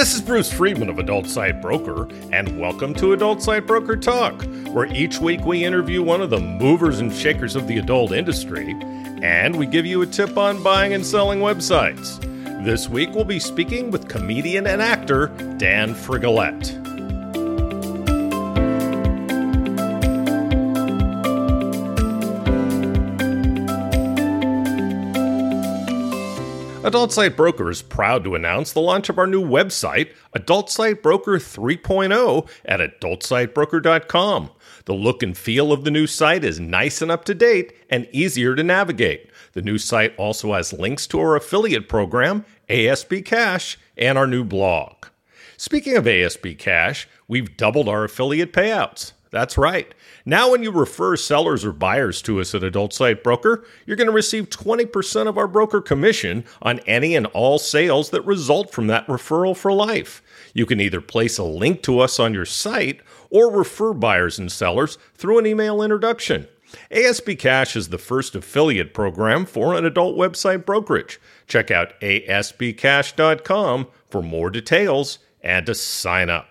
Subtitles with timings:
[0.00, 4.44] This is Bruce Friedman of Adult Site Broker, and welcome to Adult Site Broker Talk,
[4.72, 8.74] where each week we interview one of the movers and shakers of the adult industry,
[9.20, 12.18] and we give you a tip on buying and selling websites.
[12.64, 15.26] This week we'll be speaking with comedian and actor
[15.58, 16.79] Dan Frigolette.
[26.90, 31.04] Adult Site Broker is proud to announce the launch of our new website, Adult Site
[31.04, 34.50] Broker 3.0, at adultsitebroker.com.
[34.86, 38.08] The look and feel of the new site is nice and up to date and
[38.10, 39.30] easier to navigate.
[39.52, 44.42] The new site also has links to our affiliate program, ASB Cash, and our new
[44.42, 45.06] blog.
[45.56, 49.12] Speaking of ASB Cash, we've doubled our affiliate payouts.
[49.30, 49.94] That's right.
[50.30, 54.06] Now, when you refer sellers or buyers to us at Adult Site Broker, you're going
[54.06, 58.86] to receive 20% of our broker commission on any and all sales that result from
[58.86, 60.22] that referral for life.
[60.54, 64.52] You can either place a link to us on your site or refer buyers and
[64.52, 66.46] sellers through an email introduction.
[66.92, 71.20] ASB Cash is the first affiliate program for an adult website brokerage.
[71.48, 76.49] Check out asbcash.com for more details and to sign up.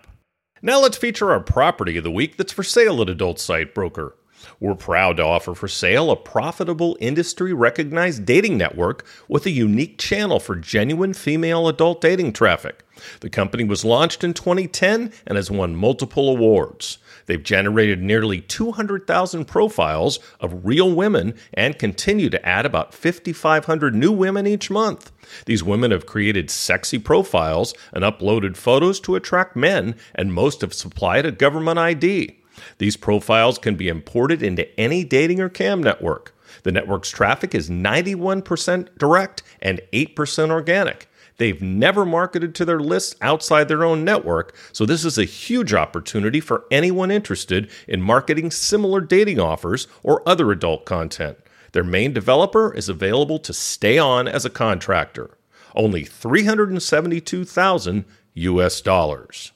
[0.62, 4.14] Now let's feature our property of the week that's for sale at Adult Site Broker.
[4.58, 9.96] We're proud to offer for sale a profitable industry recognized dating network with a unique
[9.96, 12.84] channel for genuine female adult dating traffic.
[13.20, 16.98] The company was launched in 2010 and has won multiple awards.
[17.26, 24.12] They've generated nearly 200,000 profiles of real women and continue to add about 5,500 new
[24.12, 25.12] women each month.
[25.46, 30.74] These women have created sexy profiles and uploaded photos to attract men, and most have
[30.74, 32.36] supplied a government ID.
[32.78, 36.34] These profiles can be imported into any dating or cam network.
[36.62, 41.08] The network's traffic is 91% direct and 8% organic.
[41.40, 45.72] They've never marketed to their lists outside their own network, so this is a huge
[45.72, 51.38] opportunity for anyone interested in marketing similar dating offers or other adult content.
[51.72, 55.38] Their main developer is available to stay on as a contractor.
[55.74, 58.04] Only 372,000
[58.34, 59.52] US dollars.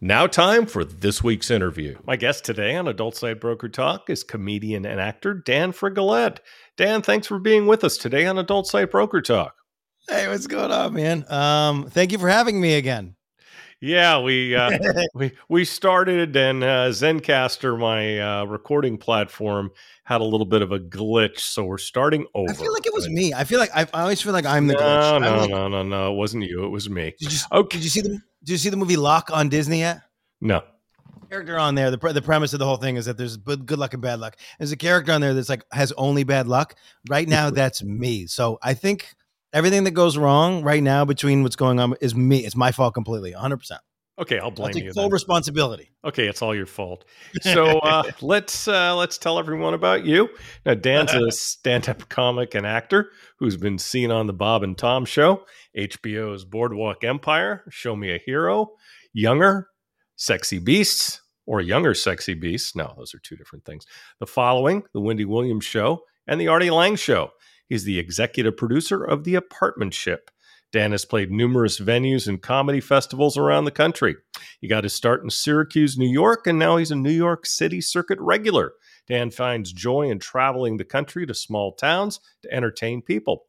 [0.00, 1.98] Now, time for this week's interview.
[2.06, 6.40] My guest today on Adult Site Broker Talk is comedian and actor Dan Frigolette.
[6.78, 9.56] Dan, thanks for being with us today on Adult Site Broker Talk.
[10.08, 11.26] Hey, what's going on, man?
[11.28, 13.14] Um, thank you for having me again.
[13.80, 14.78] Yeah, we uh,
[15.14, 19.70] we we started, and uh, Zencastr, my uh, recording platform,
[20.04, 22.50] had a little bit of a glitch, so we're starting over.
[22.50, 23.34] I feel like it was me.
[23.34, 25.20] I feel like I, I always feel like I'm the no, glitch.
[25.20, 26.12] No, like, no, no, no.
[26.12, 26.64] It wasn't you.
[26.64, 27.14] It was me.
[27.20, 27.76] Did you, okay.
[27.76, 30.00] Did you see the Did you see the movie Luck on Disney yet?
[30.40, 30.62] No.
[31.28, 31.90] Character on there.
[31.90, 34.38] The the premise of the whole thing is that there's good luck and bad luck.
[34.58, 36.74] There's a character on there that's like has only bad luck.
[37.10, 38.26] Right now, that's me.
[38.26, 39.14] So I think
[39.52, 42.44] everything that goes wrong right now between what's going on is me.
[42.44, 43.78] It's my fault completely, 100%.
[44.20, 44.92] Okay, I'll blame I'll take you.
[44.92, 45.12] Full then.
[45.12, 45.92] responsibility.
[46.04, 47.04] Okay, it's all your fault.
[47.42, 50.28] So uh, let's uh, let's tell everyone about you.
[50.66, 55.04] Now, Dan's a stand-up comic and actor who's been seen on the Bob and Tom
[55.04, 55.44] Show,
[55.76, 58.72] HBO's Boardwalk Empire, Show Me a Hero,
[59.12, 59.68] Younger,
[60.16, 62.74] Sexy Beasts, or Younger Sexy Beasts.
[62.74, 63.86] No, those are two different things.
[64.18, 67.30] The following, The Wendy Williams Show, and The Artie Lange Show.
[67.68, 70.28] He's the executive producer of The Apartmentship.
[70.70, 74.16] Dan has played numerous venues and comedy festivals around the country.
[74.60, 77.80] He got his start in Syracuse, New York, and now he's a New York City
[77.80, 78.72] circuit regular.
[79.06, 83.46] Dan finds joy in traveling the country to small towns to entertain people.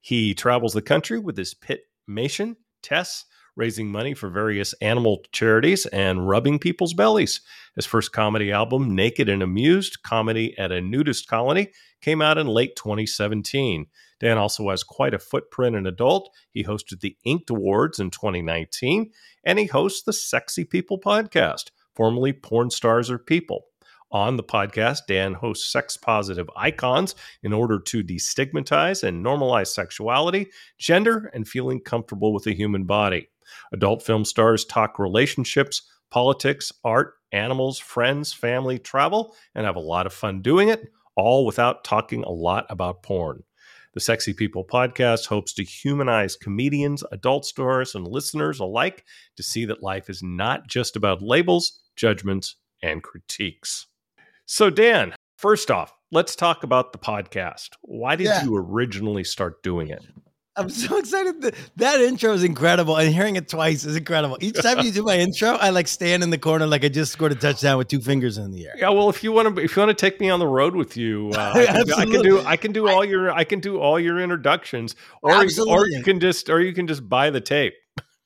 [0.00, 5.84] He travels the country with his pit Mation, Tess, raising money for various animal charities
[5.86, 7.42] and rubbing people's bellies.
[7.76, 11.70] His first comedy album, Naked and Amused Comedy at a Nudist Colony,
[12.02, 13.86] came out in late 2017.
[14.20, 16.30] Dan also has quite a footprint in adult.
[16.50, 19.10] He hosted the Inked Awards in 2019,
[19.44, 23.64] and he hosts the Sexy People podcast, formerly Porn Stars Are People.
[24.12, 30.48] On the podcast, Dan hosts sex positive icons in order to destigmatize and normalize sexuality,
[30.76, 33.28] gender, and feeling comfortable with the human body.
[33.72, 40.04] Adult film stars talk relationships, politics, art, animals, friends, family, travel, and have a lot
[40.04, 43.42] of fun doing it, all without talking a lot about porn.
[43.94, 49.04] The Sexy People podcast hopes to humanize comedians, adult stars, and listeners alike
[49.36, 53.86] to see that life is not just about labels, judgments, and critiques.
[54.46, 57.68] So, Dan, first off, let's talk about the podcast.
[57.82, 58.44] Why did yeah.
[58.44, 60.06] you originally start doing it?
[60.56, 61.40] I'm so excited.
[61.42, 64.36] That, that intro is incredible, and hearing it twice is incredible.
[64.40, 67.12] Each time you do my intro, I like stand in the corner like I just
[67.12, 68.74] scored a touchdown with two fingers in the air.
[68.76, 70.74] Yeah, well, if you want to, if you want to take me on the road
[70.74, 73.60] with you, uh, I, can, I, can, do, I can do all your, I can
[73.60, 75.32] do all your introductions, or
[75.66, 77.74] or you can just, or you can just buy the tape.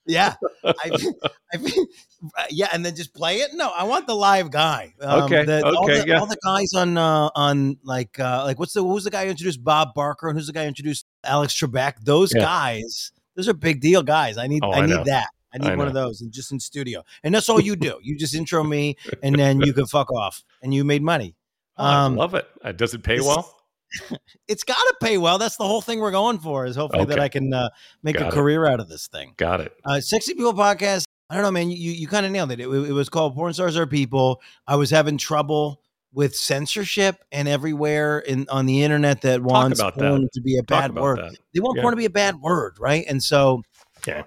[0.06, 0.72] Yeah, I,
[1.54, 3.50] I, yeah, and then just play it.
[3.54, 4.94] No, I want the live guy.
[5.00, 6.18] Um, okay, the, okay, all the, yeah.
[6.20, 9.30] all the guys on uh, on like uh, like what's the who's the guy who
[9.30, 11.94] introduced Bob Barker and who's the guy who introduced Alex Trebek?
[12.02, 12.42] Those yeah.
[12.42, 14.38] guys, those are big deal guys.
[14.38, 15.28] I need oh, I, I need that.
[15.52, 17.02] I need I one of those and just in studio.
[17.24, 17.98] And that's all you do.
[18.02, 21.34] You just intro me and then you can fuck off and you made money.
[21.78, 22.46] Um, I love it.
[22.62, 23.55] Uh, does it pay well?
[24.48, 25.38] it's got to pay well.
[25.38, 27.10] That's the whole thing we're going for is hopefully Okay.
[27.10, 27.68] that I can uh,
[28.02, 28.32] make Got a it.
[28.34, 29.34] career out of this thing.
[29.36, 29.72] Got it.
[29.84, 31.04] Uh, Sexy People podcast.
[31.30, 31.70] I don't know, man.
[31.70, 32.60] You you kind of nailed it.
[32.60, 32.68] it.
[32.68, 34.40] It was called Porn Stars Are People.
[34.66, 35.80] I was having trouble
[36.12, 40.08] with censorship and everywhere in on the internet that wants about that.
[40.08, 41.18] porn to be a Talk bad word.
[41.18, 41.36] that.
[41.52, 41.82] They want Yeah.
[41.82, 43.04] porn to be a bad word, right?
[43.08, 43.62] And so
[44.06, 44.22] Yeah.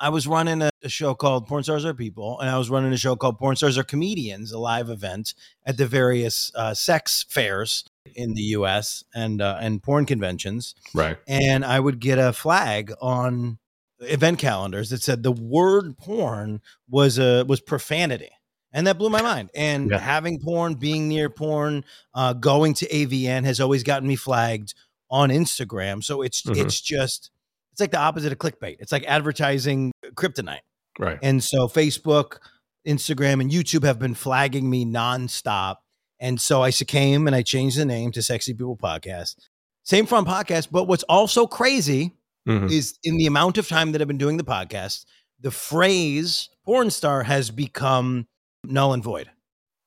[0.00, 2.92] I was running a, a show called Porn Stars Are People, and I was running
[2.92, 5.34] a show called Porn Stars Are Comedians, a live event
[5.66, 9.04] at the various uh, sex fairs in the U.S.
[9.14, 11.18] and uh, and porn conventions Right.
[11.28, 13.58] and I would get a flag on
[14.00, 18.30] event calendars that said the word porn was a was profanity.
[18.72, 19.50] And that blew my mind.
[19.54, 19.98] And Yeah.
[19.98, 24.74] having porn, being near porn, uh, going to AVN has always gotten me flagged
[25.10, 26.02] on Instagram.
[26.04, 26.56] So it's Mhm.
[26.64, 27.30] it's just
[27.72, 28.76] it's like the opposite of clickbait.
[28.80, 30.60] It's like advertising kryptonite.
[30.98, 31.18] Right.
[31.22, 32.38] And so Facebook,
[32.86, 35.76] Instagram, and YouTube have been flagging me nonstop.
[36.18, 39.36] And so I came and I changed the name to Sexy People Podcast.
[39.84, 42.12] Same from podcast, but what's also crazy
[42.46, 42.70] Mhm.
[42.70, 45.04] is in the amount of time that I've been doing the podcast,
[45.40, 48.26] the phrase porn star has become
[48.64, 49.30] null and void.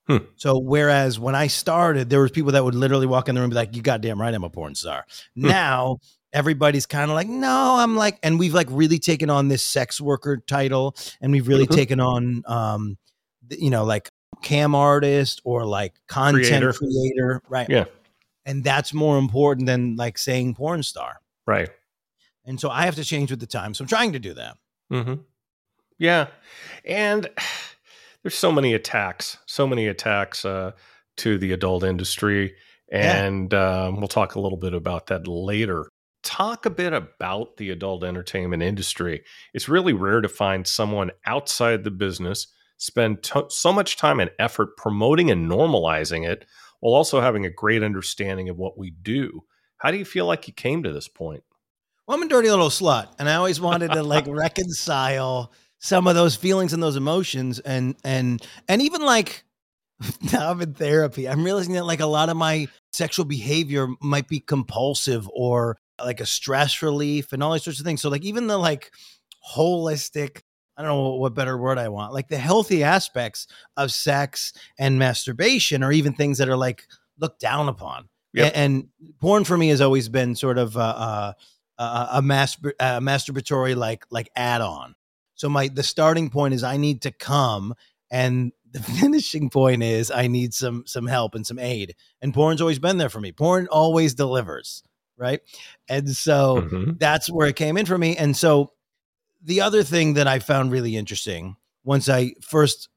[0.08, 0.18] Hmm.
[0.36, 3.46] So whereas when I started, there was people that would literally walk in the room
[3.46, 5.48] and be like, "You goddamn right, I'm a porn star." Hmm.
[5.48, 6.00] Now
[6.34, 10.02] everybody's kind of like, "No, I'm like," and we've like really taken on this sex
[10.02, 11.76] worker title, and we've really Mhm.
[11.76, 12.98] taken on, um,
[13.50, 14.10] you know, like
[14.42, 16.74] cam artist or like content Creator.
[16.74, 17.70] creator, right?
[17.70, 17.86] Yeah.
[18.46, 21.20] And that's more important than like saying porn star.
[21.48, 21.70] Right.
[22.46, 23.74] And so I have to change with the time.
[23.74, 24.58] So I'm trying to do that.
[24.92, 25.14] Mm-hmm.
[25.98, 26.28] Yeah,
[26.84, 27.30] and
[28.22, 30.72] there's so many attacks, so many attacks uh,
[31.18, 32.56] to the adult industry,
[32.92, 33.24] Yeah.
[33.26, 35.88] and um, we'll talk a little bit about that later.
[36.24, 39.24] Talk a bit about the adult entertainment industry.
[39.54, 42.48] It's really rare to find someone outside the business
[42.78, 46.46] spend to- so much time and effort promoting and normalizing it,
[46.80, 49.44] while also having a great understanding of what we do.
[49.78, 51.44] How do you feel like you came to this point?
[52.08, 56.16] Well, I'm a dirty little slut, and I always wanted to like reconcile some of
[56.16, 59.44] those feelings and those emotions, and and and even like
[60.34, 61.28] now I'm in therapy.
[61.28, 66.20] I'm realizing that like a lot of my sexual behavior might be compulsive or like
[66.22, 68.02] a stress relief and all these sorts of things.
[68.02, 68.92] So like even the like
[69.56, 70.42] holistic.
[70.76, 72.14] I don't know what better word I want.
[72.14, 73.46] Like the healthy aspects
[73.78, 76.88] of sex and masturbation, or even things that are like
[77.20, 78.10] looked down upon.
[78.34, 78.54] Yep.
[78.54, 78.88] A- And,
[79.22, 81.34] porn for me has always been sort of uh, uh,
[81.78, 84.96] a, a, mastur- a masturbatory like like add on.
[85.36, 87.76] So my the starting point is I need to come,
[88.10, 91.94] and the finishing point is I need some some help and some aid.
[92.20, 93.32] And porn's always been there for me.
[93.32, 94.82] Porn always delivers,
[95.18, 95.42] right?
[95.90, 97.00] And so Mhm.
[97.00, 98.16] that's where it came in for me.
[98.18, 98.72] And so
[99.42, 102.90] the other thing that I found really interesting once I first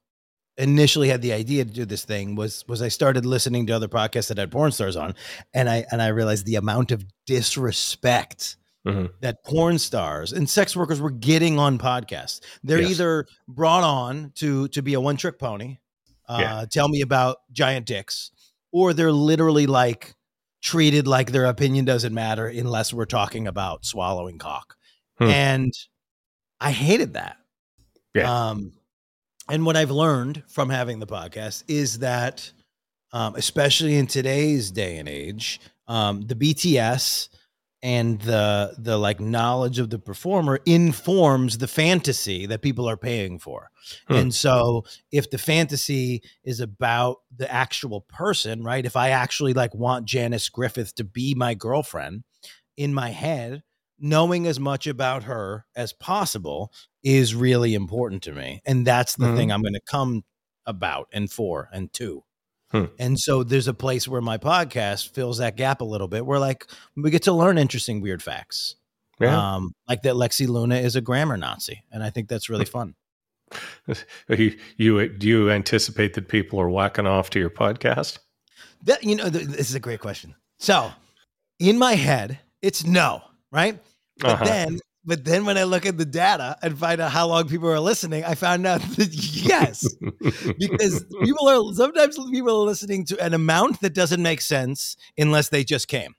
[0.57, 3.87] initially had the idea to do this thing was was I started listening to other
[3.87, 5.13] podcasts that had porn stars on
[5.53, 9.11] and I and I realized the amount of disrespect Mhm.
[9.21, 12.39] that porn stars and sex workers were getting on podcasts.
[12.63, 12.91] They're Yes.
[12.91, 15.77] either brought on to to be a one trick pony,
[16.27, 16.65] uh, Yeah.
[16.71, 18.31] tell me about giant dicks,
[18.71, 20.15] or they're literally like
[20.61, 24.75] treated like their opinion doesn't matter unless we're talking about swallowing cock.
[25.17, 25.27] Hmm.
[25.27, 25.73] And
[26.59, 27.37] I hated that.
[28.13, 28.49] Yeah.
[28.49, 28.73] Um,
[29.49, 32.51] and what I've learned from having the podcast is that,
[33.13, 37.29] um, especially in today's day and age, um, the BTS
[37.83, 43.39] and the the like knowledge of the performer informs the fantasy that people are paying
[43.39, 43.69] for.
[44.07, 44.13] Hmm.
[44.15, 48.85] And so if the fantasy is about the actual person, right?
[48.85, 52.23] If I actually like want Janice Griffith to be my girlfriend
[52.77, 53.63] in my head,
[53.99, 56.71] knowing as much about her as possible
[57.03, 58.61] is really important to me.
[58.65, 59.35] And that's the Mhm.
[59.35, 60.23] thing I'm going to come
[60.65, 62.23] about and for and to.
[62.71, 62.85] Hmm.
[62.99, 66.39] And so there's a place where my podcast fills that gap a little bit where
[66.39, 68.75] like we get to learn interesting weird facts.
[69.19, 69.55] Yeah.
[69.55, 71.83] Um, like that Lexi Luna is a grammar Nazi.
[71.91, 72.95] And I think that's really fun.
[74.29, 78.19] you, you do you anticipate that people are whacking off to your podcast?
[78.83, 80.35] That you know, th- this is a great question.
[80.59, 80.91] So,
[81.59, 83.21] in my head, it's no,
[83.51, 83.79] right?
[84.19, 84.45] But Uh-huh.
[84.45, 87.69] then, but then when I look at the data and find out how long people
[87.69, 89.87] are listening, I found out that yes,
[90.59, 95.47] because people are sometimes people are listening to an amount that doesn't make sense unless
[95.47, 96.13] they just came,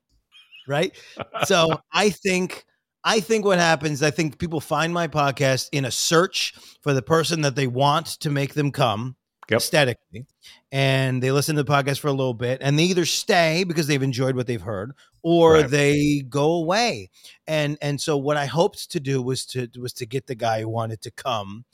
[0.66, 0.96] right?
[1.44, 2.64] So I think
[3.04, 7.02] I think what happens, I think people find my podcast in a search for the
[7.02, 9.16] person that they want to make them come
[9.50, 9.56] Yep.
[9.58, 10.26] aesthetically.
[10.72, 13.86] And they listen to the podcast for a little bit and they either stay because
[13.86, 15.70] they've enjoyed what they've heard or Right.
[15.70, 17.10] they go away.
[17.46, 20.60] And and so what I hoped to do was to was to get the guy
[20.60, 21.64] who wanted to come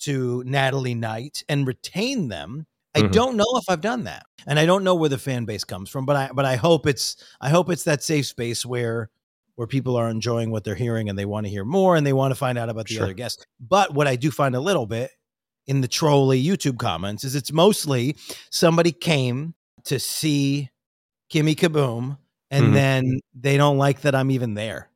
[0.00, 2.66] to Natalie Knight and retain them.
[2.94, 3.12] I Mhm.
[3.12, 4.24] don't know if I've done that.
[4.46, 6.86] And I don't know where the fan base comes from, but I but I hope
[6.86, 9.10] it's I hope it's that safe space where
[9.56, 12.12] where people are enjoying what they're hearing and they want to hear more and they
[12.12, 13.04] want to find out about the Sure.
[13.04, 13.44] other guests.
[13.60, 15.10] But what I do find a little bit
[15.66, 18.16] in the trolley YouTube comments is it's mostly
[18.50, 19.54] somebody came
[19.84, 20.70] to see
[21.32, 22.18] Kimmy Kaboom
[22.50, 22.72] and Mhm.
[22.74, 24.90] then they don't like that I'm even there.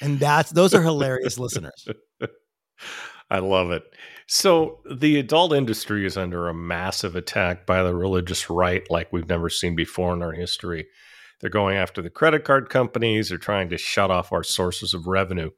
[0.00, 1.88] And that's those are hilarious listeners.
[3.30, 3.84] I love it.
[4.26, 9.28] So the adult industry is under a massive attack by the religious right like we've
[9.28, 10.86] never seen before in our history.
[11.40, 15.06] They're going after the credit card companies, they're trying to shut off our sources of
[15.06, 15.50] revenue.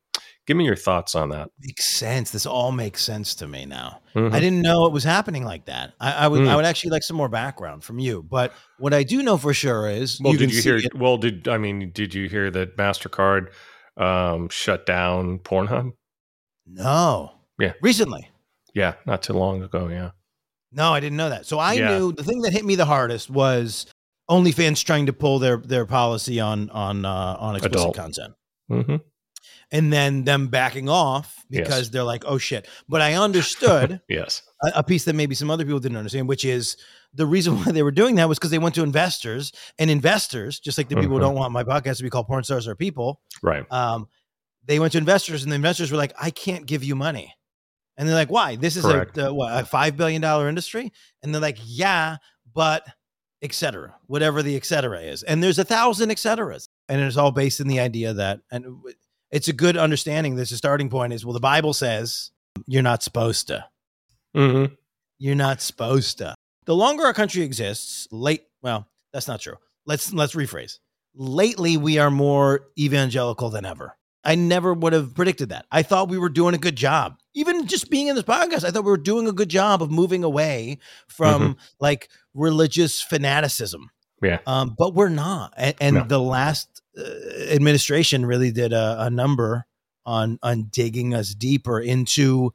[0.47, 1.49] Give me your thoughts on that.
[1.59, 2.31] Makes sense.
[2.31, 4.01] This all makes sense to me now.
[4.15, 4.33] Mhm.
[4.35, 5.95] I didn't know it was happening like that.
[6.01, 6.49] I, I would Mm.
[6.49, 8.23] I would actually like some more background from you.
[8.23, 10.77] But what I do know for sure is Well, you did you hear?
[10.77, 11.91] it- Well, did I mean?
[11.93, 13.49] Did you hear that Mastercard
[13.97, 15.93] um, shut down Pornhub?
[16.67, 17.33] No.
[17.59, 17.73] Yeah.
[17.81, 18.29] Recently.
[18.75, 19.89] Yeah, not too long ago.
[19.89, 20.11] Yeah.
[20.73, 21.47] No, I didn't know that.
[21.47, 21.97] So I Yeah.
[21.97, 23.87] knew the thing that hit me the hardest was
[24.31, 27.97] OnlyFans trying to pull their their policy on on uh, on explicit Adult.
[27.97, 28.35] content,
[28.69, 28.97] hmm
[29.75, 31.65] and then them backing off Yes.
[31.69, 32.67] because they're like, oh shit.
[32.89, 34.41] But I understood Yes.
[34.63, 36.77] a, a piece that maybe some other people didn't understand, which is
[37.13, 40.59] the reason why they were doing that was because they went to investors, and investors,
[40.61, 41.13] just like the people Mhm.
[41.15, 43.71] who don't want my podcast to be called "Porn Stars Are People," Right.
[43.71, 44.09] um,
[44.65, 47.35] they went to investors, and the investors were like, "I can't give you money,"
[47.99, 48.57] and they're like, "Why?
[48.57, 49.19] This is a, Correct.
[49.19, 50.91] uh, what, a five billion dollar industry,"
[51.23, 52.17] and they're like, "Yeah,
[52.53, 52.87] but."
[53.43, 57.69] etc whatever the etc is and there's a thousand etceteras and it's all based in
[57.69, 58.65] the idea that and
[59.35, 62.31] it's a good understanding there's a starting point is well the bible says
[62.67, 63.65] you're not supposed to
[64.35, 64.65] hmm
[65.19, 66.35] you're not supposed to.
[66.67, 69.55] The longer our country exists, late well, that's not true.
[69.87, 70.79] Let's let's rephrase.
[71.15, 73.97] Lately we are more evangelical than ever.
[74.25, 75.67] I never would have predicted that.
[75.71, 77.19] I thought we were doing a good job.
[77.35, 79.91] Even just being in this podcast, I thought we were doing a good job of
[79.91, 83.91] moving away from like religious fanaticism.
[84.21, 84.39] Yeah.
[84.47, 85.55] Um, but we're not.
[85.57, 86.05] And, and No.
[86.05, 86.83] the last
[87.51, 89.67] administration really did a, a number
[90.07, 92.53] on on digging us deeper into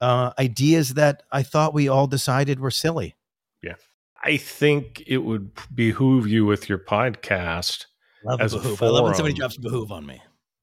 [0.00, 3.14] uh, ideas that I thought we all decided were silly.
[3.62, 3.74] Yeah,
[4.22, 7.86] I think it would behoove you with your podcast
[8.24, 8.82] Love As a behoove.
[8.82, 9.38] I love when somebody forum.
[9.38, 10.22] drops behoove on me.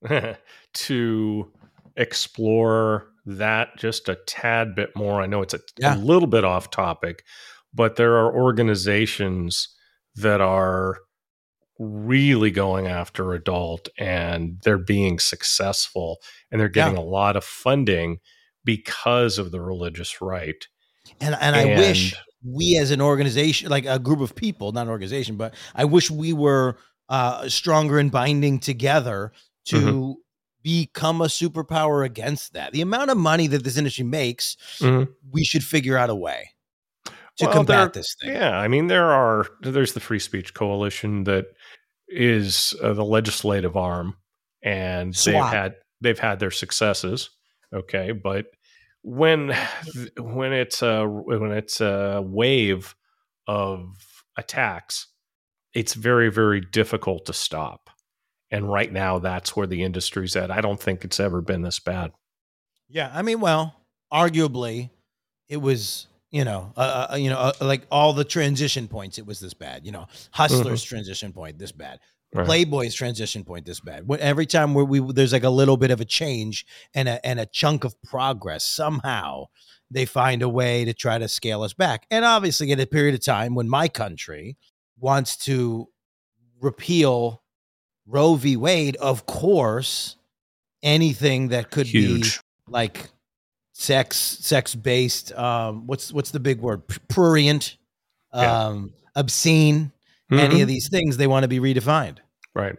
[0.73, 1.51] to
[1.95, 5.21] explore that just a tad bit more.
[5.21, 5.95] I know it's a, Yeah.
[5.95, 7.23] a little bit off topic,
[7.73, 9.69] but there are organizations
[10.15, 10.99] that are
[11.81, 16.17] really going after adult and they're being successful
[16.51, 18.19] and they're getting a lot of funding
[18.63, 20.67] because of the religious right.
[21.19, 22.13] And and I wish
[22.45, 26.11] we as an organization, like a group of people, not an organization, but I wish
[26.11, 26.77] we were
[27.09, 29.31] uh, stronger in binding together
[29.65, 30.11] to Mm-hmm.
[30.63, 32.71] become a superpower against that.
[32.71, 35.07] The amount of money that this industry makes, Mhm.
[35.31, 36.51] we should figure out a way
[37.37, 38.31] to Well, combat there- this thing.
[38.33, 41.47] Yeah, I mean there are there's the Free Speech Coalition that
[42.11, 44.15] is uh, the legislative arm,
[44.63, 47.29] and they've had they've had their successes.
[47.73, 48.47] Okay, but
[49.01, 49.55] when
[50.17, 52.95] when it's a when it's a wave
[53.47, 53.95] of
[54.37, 55.07] attacks,
[55.73, 57.89] it's very very difficult to stop.
[58.53, 60.51] And right now, that's where the industry's at.
[60.51, 62.11] I don't think it's ever been this bad.
[62.89, 63.75] Yeah, I mean, well,
[64.11, 64.89] arguably,
[65.47, 69.17] it was you know, uh, uh, you know, uh, like all the transition points.
[69.17, 69.85] It was this bad.
[69.85, 71.99] You know, Hustler's transition point this bad.
[72.33, 72.45] Right.
[72.45, 74.07] Playboy's transition point this bad.
[74.07, 77.25] When, every time where we there's like a little bit of a change and a
[77.25, 79.47] and a chunk of progress, somehow
[79.89, 82.05] they find a way to try to scale us back.
[82.09, 84.57] And obviously, at a period of time when my country
[84.97, 85.89] wants to
[86.61, 87.43] repeal
[88.05, 88.55] Roe v.
[88.55, 90.15] Wade, of course,
[90.81, 92.23] anything that could be
[92.67, 93.09] like
[93.81, 97.77] sex sex based um what's what's the big word prurient
[98.33, 98.65] Yeah.
[98.67, 99.91] um obscene
[100.31, 100.61] any Mhm.
[100.61, 102.17] of these things they want to be redefined
[102.53, 102.75] right.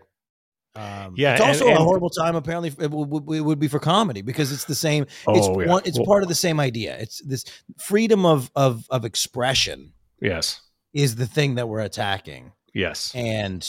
[0.77, 3.67] um Yeah, it's and- also a horrible time apparently it would, would, it would be
[3.69, 5.67] for comedy because it's the same it's Oh, yeah.
[5.69, 7.45] one, it's Well- part of the same idea it's this
[7.79, 10.61] freedom of of of expression Yes.
[10.95, 13.13] is the thing that we're attacking Yes.
[13.15, 13.61] and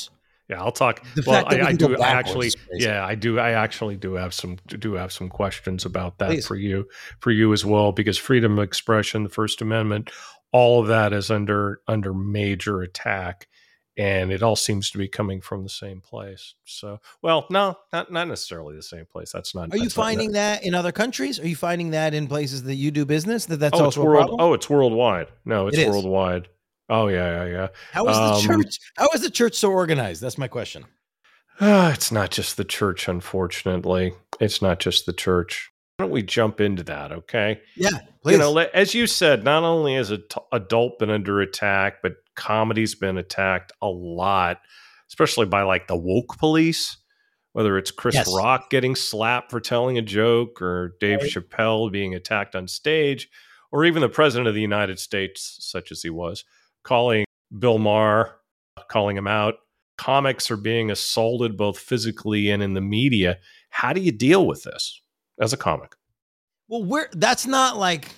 [0.53, 1.03] Yeah, I'll talk.
[1.15, 1.97] The well, fact that I, we I do.
[1.97, 2.85] I actually, crazy.
[2.85, 3.39] yeah, I do.
[3.39, 6.45] I actually do have some do have some questions about that Please.
[6.45, 6.87] for you,
[7.19, 10.11] for you as well, because freedom of expression, the First Amendment,
[10.51, 13.47] all of that is under under major attack,
[13.97, 16.53] and it all seems to be coming from the same place.
[16.65, 19.31] So, well, no, not not necessarily the same place.
[19.31, 19.73] That's not.
[19.73, 21.39] Are you that's not finding that in other countries?
[21.39, 24.01] Are you finding that in places that you do business that that's oh, it's also
[24.01, 24.27] a world.
[24.27, 24.39] problem?
[24.39, 25.29] Oh, it's worldwide.
[25.45, 26.47] No, it's It worldwide.
[26.93, 27.67] Oh yeah, yeah, yeah.
[27.91, 28.79] How is um, the church?
[28.97, 30.21] How is the church so organized?
[30.21, 30.85] That's my question.
[31.59, 34.13] Ah, it's not just the church, unfortunately.
[34.39, 35.71] It's not just the church.
[35.97, 37.11] Why don't we jump into that?
[37.11, 37.61] Okay.
[37.75, 37.89] Yeah,
[38.21, 38.33] please.
[38.33, 40.21] You know, as you said, not only has ad-
[40.51, 44.59] adult been under attack, but comedy's been attacked a lot,
[45.09, 46.97] especially by like the woke police.
[47.53, 48.31] Whether it's Chris Yes.
[48.35, 51.29] Rock getting slapped for telling a joke, or Dave Right.
[51.31, 53.29] Chappelle being attacked on stage,
[53.71, 56.43] or even the president of the United States, such as he was,
[56.83, 57.25] calling
[57.57, 58.35] Bill Maher,
[58.89, 59.55] calling him out.
[59.97, 63.37] Comics are being assaulted both physically and in the media.
[63.69, 65.01] How do you deal with this
[65.39, 65.95] as a comic?
[66.67, 68.09] Well, we're that's not like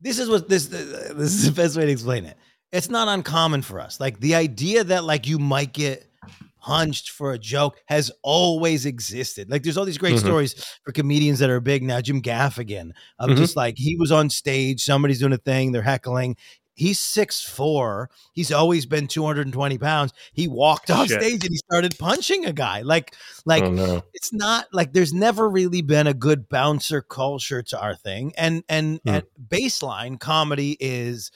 [0.00, 2.36] this is what this this is the best way to explain it.
[2.72, 4.00] It's not uncommon for us.
[4.00, 6.04] Like the idea that like you might get
[6.60, 9.50] punched for a joke has always existed.
[9.50, 10.20] Like there's all these great Mhm.
[10.20, 12.00] stories for comedians that are big now.
[12.00, 13.36] Jim Gaffigan of Mhm.
[13.36, 16.36] just like he was on stage, somebody's doing a thing, they're heckling.
[16.78, 18.08] He's six four.
[18.32, 20.12] He's always been 220 pounds.
[20.32, 21.20] He walked off Shit.
[21.20, 22.82] stage and he started punching a guy.
[22.82, 24.02] Like, like oh no.
[24.14, 28.62] it's not like there's never really been a good bouncer culture to our thing and
[28.68, 29.08] and Hmm.
[29.10, 31.32] at baseline comedy is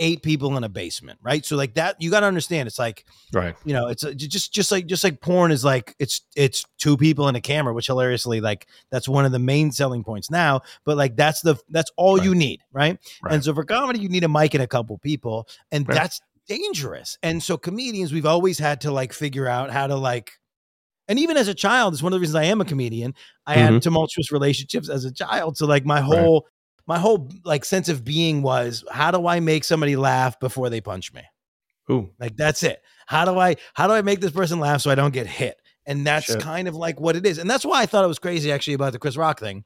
[0.00, 3.04] eight people in a basement right so like that you got to understand it's like
[3.32, 3.56] Right.
[3.64, 6.96] you know it's uh, just just like just like porn is like it's it's two
[6.96, 10.60] people in a camera which hilariously like that's one of the main selling points now
[10.84, 12.98] but like that's the that's all you need right?
[13.22, 13.34] Right.
[13.34, 15.94] and so for comedy you need a mic and a couple people and Right.
[15.96, 20.30] that's dangerous and so comedians we've always had to like figure out how to like
[21.08, 23.14] and even as a child it's one of the reasons i am a comedian
[23.46, 23.58] i Mhm.
[23.72, 26.46] had tumultuous relationships as a child so like my whole
[26.88, 30.80] my whole like sense of being was how do i make somebody laugh before they
[30.80, 31.22] punch me
[31.90, 32.10] Ooh.
[32.18, 32.82] like that's it.
[33.06, 35.60] How do I how do I make this person laugh so I don't get hit?
[35.86, 36.40] And that's Shit.
[36.40, 37.38] kind of like what it is.
[37.38, 39.64] And that's why I thought it was crazy actually about the Chris Rock thing.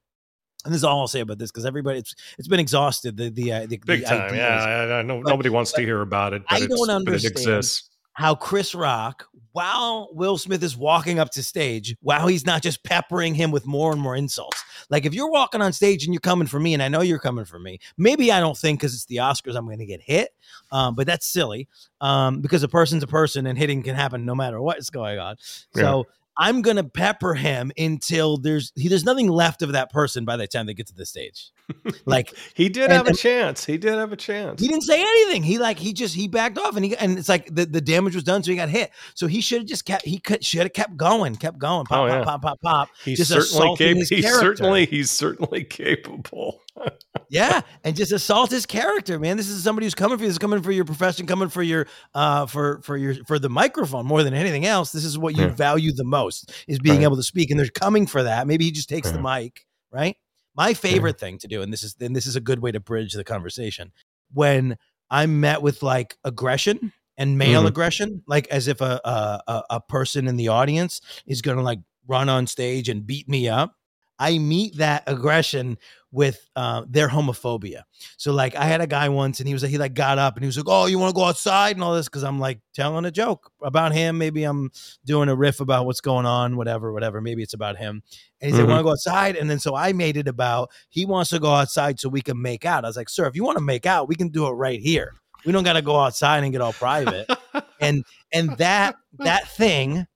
[0.64, 3.16] And this is all I'll say about this because everybody it's it's been exhausted.
[3.16, 4.20] The the, uh, the Big the time.
[4.20, 4.38] ideas.
[4.38, 4.94] Yeah.
[4.94, 7.32] I, I nobody wants to hear about it, but, I don't but it understand.
[7.32, 7.90] exists.
[8.14, 12.84] How Chris Rock, while Will Smith is walking up to stage, while he's not just
[12.84, 14.62] peppering him with more and more insults.
[14.90, 17.18] Like if you're walking on stage and you're coming for me, and I know you're
[17.18, 20.02] coming for me, maybe I don't think because it's the Oscars I'm going to get
[20.02, 20.30] hit,
[20.70, 21.68] um, but that's silly
[22.00, 25.36] um, because a person's a person and hitting can happen no matter what's going on.
[25.74, 30.24] So I'm going to pepper him until there's he, there's nothing left of that person
[30.24, 31.50] by the time they get to the stage.
[32.04, 33.64] Like He did And- have a chance.
[33.64, 34.60] He did have a chance.
[34.60, 35.42] he didn't say anything.
[35.42, 38.14] He like he just he backed off and he and it's like the, the damage
[38.14, 38.90] was done, so he got hit.
[39.14, 41.98] So he should have just kept he could should have kept going, kept going, pop,
[41.98, 42.24] Oh, pop, yeah.
[42.24, 42.88] pop, pop, pop.
[43.04, 44.06] He's just certainly capable.
[44.08, 44.40] He's character.
[44.40, 46.60] certainly he's certainly capable.
[47.28, 49.38] Yeah, and just assault his character, man.
[49.38, 50.28] This is somebody who's coming for you.
[50.28, 53.48] This is coming for your profession, coming for your uh for for your for the
[53.48, 54.92] microphone more than anything else.
[54.92, 55.48] This is what you Yeah.
[55.48, 57.04] value the most is being Right.
[57.04, 58.46] able to speak, and they're coming for that.
[58.46, 60.16] Maybe he just takes the mic, right?
[60.56, 62.80] My favorite thing to do, and this is and this is a good way to
[62.80, 63.92] bridge the conversation,
[64.32, 64.76] when
[65.10, 67.68] I'm met with like aggression and male Mhm.
[67.68, 71.80] aggression, like as if a, a a a person in the audience is gonna like
[72.06, 73.74] run on stage and beat me up.
[74.22, 75.78] I meet that aggression
[76.12, 77.82] with uh, their homophobia.
[78.18, 80.36] So like I had a guy once and he was like he like got up
[80.36, 82.38] and he was like, "Oh, you want to go outside?" and all this cuz I'm
[82.38, 84.70] like telling a joke about him, maybe I'm
[85.04, 88.02] doing a riff about what's going on, whatever, whatever, maybe it's about him.
[88.40, 88.68] And he said, Mhm.
[88.68, 91.50] "Want to go outside?" And then so I made it about he wants to go
[91.52, 92.84] outside so we can make out.
[92.84, 94.80] I was like, "Sir, if you want to make out, we can do it right
[94.80, 95.14] here.
[95.44, 97.26] We don't got to go outside and get all private."
[97.80, 100.06] and and that that thing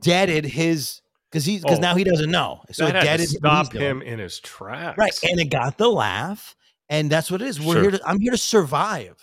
[0.00, 1.82] deaded his because he because Oh.
[1.82, 2.62] now he doesn't know.
[2.72, 4.96] So that it had to deaded what stop him in his tracks.
[4.98, 5.12] Right.
[5.24, 6.54] And it got the laugh.
[6.88, 7.60] And that's what it is.
[7.60, 7.82] We're Sure.
[7.82, 9.16] here to I'm here to survive.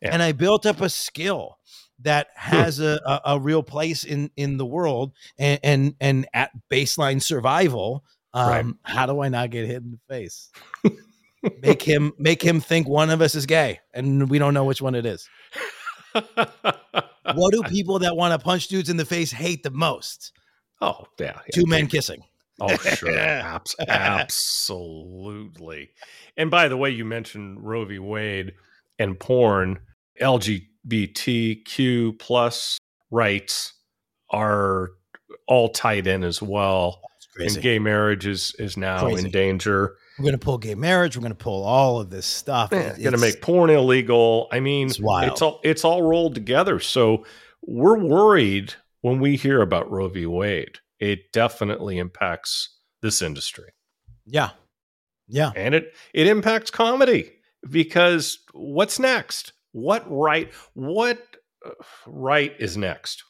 [0.00, 0.10] Yeah.
[0.12, 1.58] And I built up a skill
[2.00, 6.50] that has a, a, a real place in in the world and and, and at
[6.70, 8.04] baseline survival.
[8.34, 8.64] Um, Right.
[8.82, 10.48] how do I not get hit in the face?
[11.62, 14.80] make him make him think one of us is gay and we don't know which
[14.82, 15.28] one it is.
[17.34, 20.32] What do people that want to punch dudes in the face hate the most?
[20.82, 21.26] Oh yeah.
[21.26, 21.40] yeah.
[21.54, 22.22] Two men kissing.
[22.60, 23.10] Oh, sure.
[23.18, 25.90] Abs- absolutely.
[26.36, 27.98] And by the way, you mentioned Roe v.
[27.98, 28.52] Wade
[28.98, 29.80] and porn.
[30.20, 32.78] LGBTQ plus
[33.10, 33.72] rights
[34.30, 34.90] are
[35.48, 37.00] all tied in as well.
[37.38, 39.24] And gay marriage is, is now Crazy.
[39.24, 39.96] in danger.
[40.18, 41.16] We're gonna pull gay marriage.
[41.16, 42.68] We're gonna pull all of this stuff.
[42.72, 44.48] Yeah, going to make porn illegal.
[44.52, 45.40] I mean, It's wild.
[45.40, 46.78] all it's all rolled together.
[46.78, 47.24] So
[47.62, 50.26] we're worried when we hear about Roe v.
[50.26, 50.78] Wade.
[50.98, 53.70] It definitely impacts this industry.
[54.24, 54.50] Yeah.
[55.28, 55.52] Yeah.
[55.56, 57.32] and it it impacts comedy
[57.68, 61.18] because what's next what right what
[61.64, 61.70] uh,
[62.06, 63.24] right is next?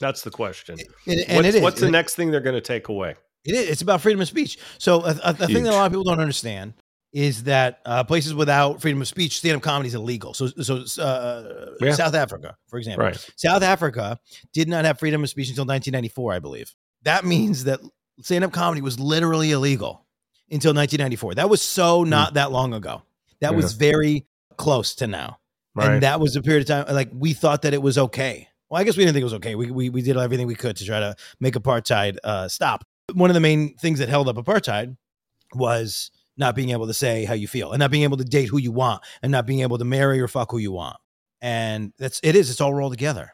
[0.00, 0.78] That's the question.
[1.06, 1.62] And, and what's, it is.
[1.62, 3.14] what's the next thing they're going to take away?
[3.44, 3.68] It is.
[3.68, 4.58] It's about freedom of speech.
[4.78, 6.74] So a, a, a thing that a lot of people don't understand
[7.12, 10.32] is that uh, places without freedom of speech, stand-up comedy is illegal.
[10.32, 11.92] So, so uh, Yeah.
[11.92, 13.32] South Africa, for example, Right.
[13.36, 14.18] South Africa
[14.52, 16.74] did not have freedom of speech until 1994, I believe.
[17.02, 17.80] That means that
[18.22, 20.06] stand-up comedy was literally illegal
[20.50, 21.34] until 1994.
[21.34, 23.02] That was so not that long ago.
[23.40, 25.38] That was very close to now.
[25.74, 25.92] Right.
[25.92, 28.48] And that was a period of time like we thought that it was okay.
[28.68, 29.54] Well, I guess we didn't think it was okay.
[29.54, 32.84] We we, we did everything we could to try to make apartheid uh, stop.
[33.14, 34.96] One of the main things that held up apartheid
[35.54, 36.10] was
[36.42, 38.58] not being able to say how you feel and not being able to date who
[38.58, 40.96] you want and not being able to marry or fuck who you want.
[41.40, 42.50] And that's it is.
[42.50, 43.30] It's all rolled together.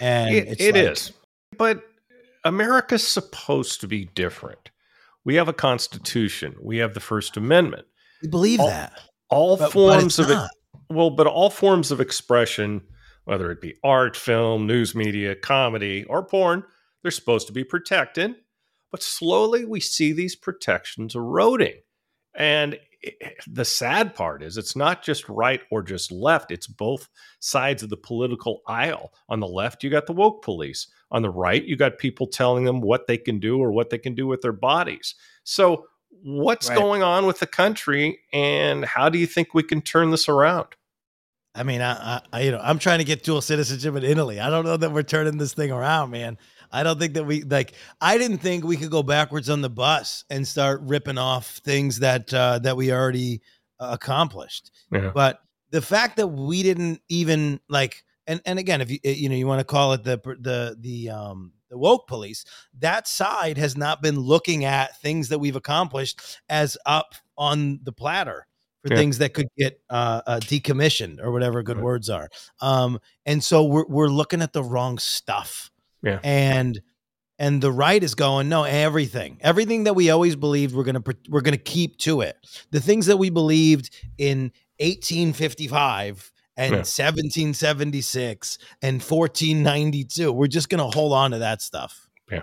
[0.00, 1.12] And It, it's it like- is.
[1.56, 1.82] But
[2.44, 4.70] America's supposed to be different.
[5.24, 6.54] We have a constitution.
[6.60, 7.86] We have the First Amendment.
[8.22, 8.92] We believe all- that.
[9.30, 10.50] All But, but forms it's of it,
[10.90, 12.82] well, but all forms of expression,
[13.24, 16.62] whether it be art, film, news media, comedy, or porn,
[17.02, 18.34] they're supposed to be protected.
[18.92, 21.74] But slowly we see these protections eroding.
[22.34, 22.78] And
[23.46, 27.90] the sad part is it's not just right or just left, it's both sides of
[27.90, 29.12] the political aisle.
[29.28, 30.86] On the left, you got the woke police.
[31.10, 33.98] On the right, you got people telling them what they can do or what they
[33.98, 35.14] can do with their bodies.
[35.44, 35.86] So,
[36.22, 36.78] what's Right.
[36.78, 40.68] going on with the country and how do you think we can turn this around?
[41.54, 44.40] I mean, I, I, I, you know, I'm trying to get dual citizenship in Italy.
[44.40, 46.36] I don't know that we're turning this thing around, man.
[46.74, 47.72] I don't think that we like.
[48.00, 52.00] I didn't think we could go backwards on the bus and start ripping off things
[52.00, 53.40] that uh, that we already
[53.80, 54.70] uh, accomplished.
[54.92, 55.10] Yeah.
[55.14, 59.36] But the fact that we didn't even like, and and again, if you you know
[59.36, 62.44] you want to call it the the the um the woke police,
[62.80, 67.92] that side has not been looking at things that we've accomplished as up on the
[67.92, 68.46] platter
[68.82, 68.98] for Yeah.
[68.98, 71.84] things that could get uh, uh, decommissioned or whatever good Right.
[71.84, 72.28] words are.
[72.60, 75.70] Um, and so we're we're looking at the wrong stuff.
[76.04, 76.20] Yeah.
[76.22, 76.80] And
[77.38, 81.40] and the right is going no everything everything that we always believed we're gonna we're
[81.40, 82.36] gonna keep to it
[82.70, 86.76] the things that we believed in 1855 and Yeah.
[86.78, 92.42] 1776 and 1492 we're just gonna hold on to that stuff Yeah.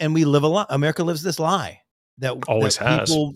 [0.00, 1.80] and we live a lot america lives this lie
[2.18, 3.10] that Always that has.
[3.10, 3.34] people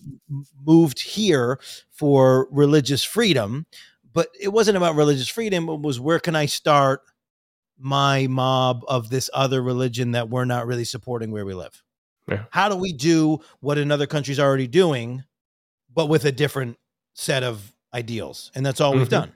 [0.64, 1.60] moved here
[1.90, 3.66] for religious freedom
[4.12, 7.02] but it wasn't about religious freedom it was where can i start
[7.78, 11.82] my mob of this other religion that we're not really supporting where we live
[12.28, 12.44] Yeah.
[12.50, 15.24] how do we do what another country's already doing
[15.94, 16.78] but with a different
[17.14, 19.10] set of ideals and that's all we've Mhm.
[19.10, 19.32] done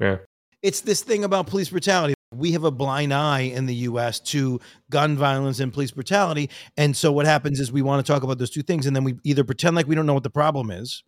[0.00, 0.16] Yeah.
[0.62, 4.60] it's this thing about police brutality we have a blind eye in the US to
[4.90, 6.50] gun violence and police brutality.
[6.76, 9.04] And so what happens is we want to talk about those two things and then
[9.04, 11.04] we either pretend like we don't know what the problem is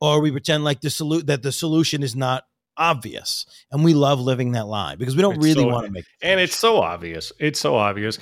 [0.00, 2.44] or we pretend like the solu- that the solution is not
[2.76, 3.46] obvious.
[3.70, 6.04] And we love living that lie because we don't It's really so- want to make
[6.22, 7.32] And it's so obvious.
[7.38, 8.18] It's so obvious.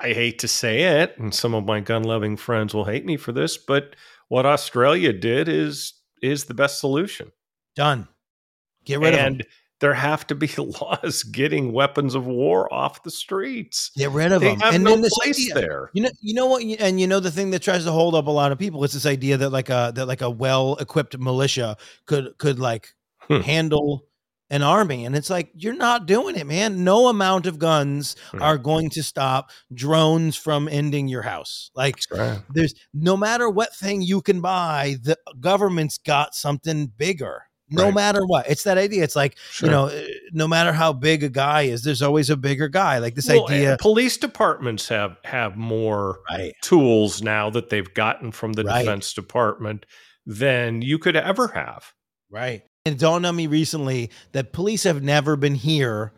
[0.00, 3.16] I hate to say it, and some of my gun loving friends will hate me
[3.16, 3.96] for this, but
[4.28, 7.32] what Australia did is is the best solution.
[7.74, 8.06] done.
[8.84, 9.26] Get rid of them.
[9.26, 9.46] and
[9.80, 13.90] there have to be laws getting weapons of war off the streets.
[13.96, 14.60] Get rid of They them.
[14.60, 15.90] have and no then this place idea- there.
[15.94, 18.26] You know, you know what, and you know the thing that tries to hold up
[18.26, 21.18] a lot of people is this idea that like a that like a well equipped
[21.18, 22.94] militia could could like
[23.36, 23.40] Hmm.
[23.42, 24.06] handle
[24.52, 26.82] an army, and it's like you're not doing it, man.
[26.82, 28.42] No amount of guns Right.
[28.42, 31.70] are going to stop drones from ending your house.
[31.76, 32.40] Like Right.
[32.52, 37.42] there's no matter what thing you can buy, the government's got something bigger.
[37.72, 37.94] No Right.
[37.94, 39.04] matter what, it's that idea.
[39.04, 39.68] It's like Sure.
[39.68, 42.98] you know, uh, no matter how big a guy is, there's always a bigger guy.
[42.98, 46.54] Like this Well, idea, and police departments have have more right?
[46.62, 49.86] tools now that they've gotten from the defense department
[50.26, 51.92] than you could ever have.
[52.28, 52.62] Right.
[52.84, 56.12] It dawned on me recently that police have never been here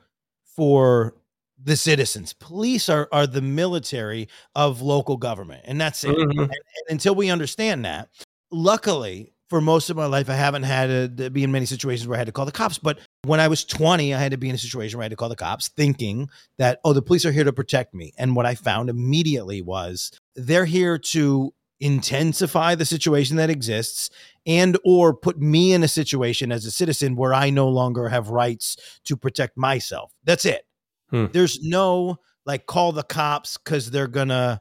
[0.45, 1.15] for
[1.63, 2.33] the citizens.
[2.33, 6.17] Police are, are the military of local government, and that's it.
[6.17, 6.39] Mhm.
[6.39, 6.51] And
[6.89, 8.09] until we understand that,
[8.51, 12.17] luckily, for most of my life, I haven't had to be in many situations where
[12.17, 12.79] I had to call the cops.
[12.79, 15.11] But when I was 20, I had to be in a situation where I had
[15.11, 18.13] to call the cops, thinking that, oh, the police are here to protect me.
[18.17, 24.09] And what I found immediately was they're here to intensify the situation that exists
[24.47, 28.31] and or put me in a situation as a citizen where I no longer have
[28.31, 30.13] rights to protect myself.
[30.25, 30.63] That's it.
[31.11, 31.27] Hmm.
[31.33, 32.17] There's no
[32.47, 34.61] like call the cops cuz they're going to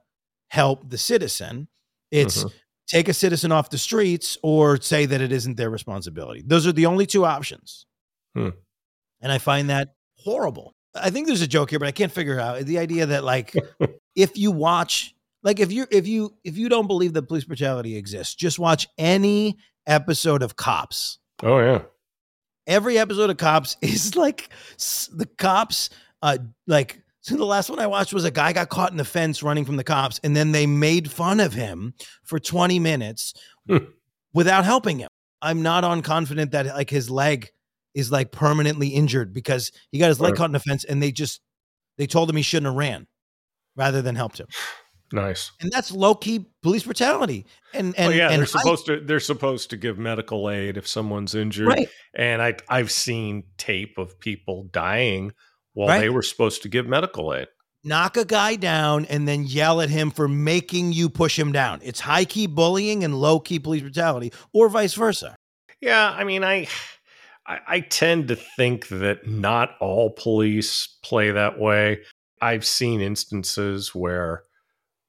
[0.49, 1.67] help the citizen.
[2.11, 2.51] It's Mhm.
[2.87, 6.43] take a citizen off the streets or say that it isn't their responsibility.
[6.45, 7.85] Those are the only two options.
[8.35, 8.49] Hmm.
[9.21, 10.73] And I find that horrible.
[10.93, 13.53] I think there's a joke here, but I can't figure out the idea that like
[14.15, 17.95] if you watch like if you if you if you don't believe that police brutality
[17.97, 21.19] exists, just watch any episode of Cops.
[21.43, 21.81] Oh yeah.
[22.67, 25.89] every episode of Cops is like the cops,
[26.21, 29.05] uh, like so the last one I watched was a guy got caught in the
[29.05, 33.33] fence running from the cops, and then they made fun of him for 20 minutes
[33.67, 33.77] Hmm.
[34.33, 35.07] without helping him.
[35.41, 37.49] I'm not on confident that like his leg
[37.93, 40.37] is like permanently injured because he got his leg Right.
[40.37, 41.41] caught in the fence and they just
[41.97, 43.05] they told him he shouldn't have ran
[43.75, 44.47] rather than helped him.
[45.13, 45.51] Nice.
[45.61, 47.45] And that's low key police brutality.
[47.73, 50.77] And and well, yeah, and they're I- supposed to they're supposed to give medical aid
[50.77, 51.67] if someone's injured.
[51.67, 51.89] right.
[52.15, 55.33] And I I've seen tape of people dying
[55.73, 55.99] while Right.
[56.01, 57.47] they were supposed to give medical aid.
[57.83, 61.79] knock a guy down and then yell at him for making you push him down.
[61.83, 65.35] It's high key bullying and low key police brutality, or vice versa.
[65.81, 66.67] Yeah, I mean, I,
[67.47, 72.01] I I tend to think that not all police play that way.
[72.39, 74.43] I've seen instances where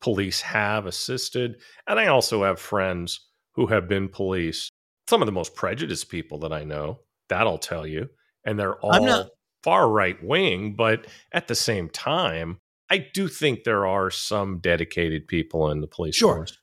[0.02, 3.20] police have assisted, and I also have friends
[3.54, 4.68] who have been police.
[5.08, 8.08] Some of the most prejudiced people that I know, that I'll tell you,
[8.44, 9.30] and they're all not-
[9.62, 12.58] far right wing, but at the same time,
[12.90, 16.34] I do think there are some dedicated people in the police Sure.
[16.36, 16.58] force.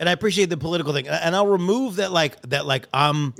[0.00, 1.08] And I appreciate the political thing.
[1.08, 3.34] And I'll remove that like that like um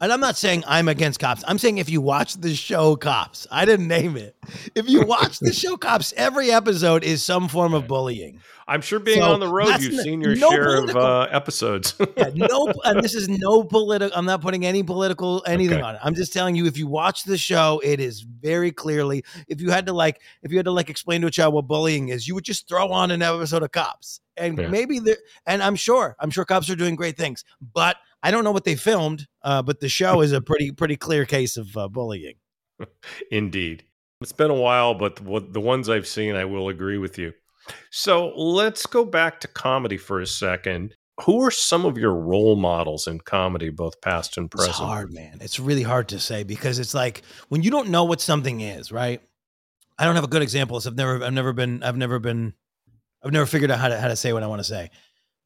[0.00, 1.42] and I'm not saying I'm against cops.
[1.46, 4.36] I'm saying if you watch the show Cops, I didn't name it.
[4.74, 8.40] If you watch the show Cops, every episode is some form of bullying.
[8.68, 11.26] I'm sure being So on the road, you've n- seen your no share of uh,
[11.30, 11.94] episodes.
[12.16, 14.16] Yeah, no, and this is no political.
[14.16, 15.82] I'm not putting any political anything Okay.
[15.82, 16.00] on it.
[16.04, 19.24] I'm just telling you, if you watch the show, it is very clearly.
[19.48, 21.66] If you had to like, if you had to like explain to a child what
[21.66, 24.68] bullying is, you would just throw on an episode of Cops, and Yeah.
[24.68, 25.16] maybe there.
[25.46, 28.64] And I'm sure, I'm sure Cops are doing great things, but I don't know what
[28.64, 29.26] they filmed.
[29.42, 32.34] Uh, but the show is a pretty pretty clear case of uh, bullying.
[33.30, 33.84] Indeed.
[34.20, 37.32] It's been a while, but the, the ones I've seen, I will agree with you.
[37.90, 40.94] So let's go back to comedy for a second.
[41.22, 44.70] Who are some of your role models in comedy, both past and present?
[44.70, 45.38] It's hard, man.
[45.40, 48.90] It's really hard to say because it's like when you don't know what something is,
[48.90, 49.22] right?
[49.98, 50.80] I don't have a good example.
[50.80, 52.54] So I've never, I've never been, I've never been,
[53.22, 54.90] I've never figured out how to how to say what I want to say.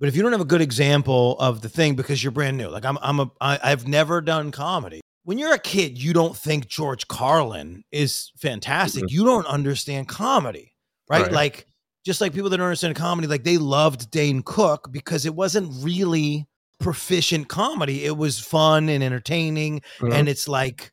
[0.00, 2.68] But if you don't have a good example of the thing because you're brand new,
[2.68, 5.00] like I'm, I'm a, I, I've never done comedy.
[5.22, 9.04] When you're a kid, you don't think George Carlin is fantastic.
[9.08, 10.74] You don't understand comedy,
[11.08, 11.22] right?
[11.22, 11.32] Right.
[11.32, 11.66] Like
[12.04, 15.72] just like people that don't understand comedy, like they loved Dane Cook because it wasn't
[15.82, 16.46] really
[16.80, 18.04] proficient comedy.
[18.04, 20.12] It was fun and entertaining, Mhm.
[20.12, 20.92] and it's like,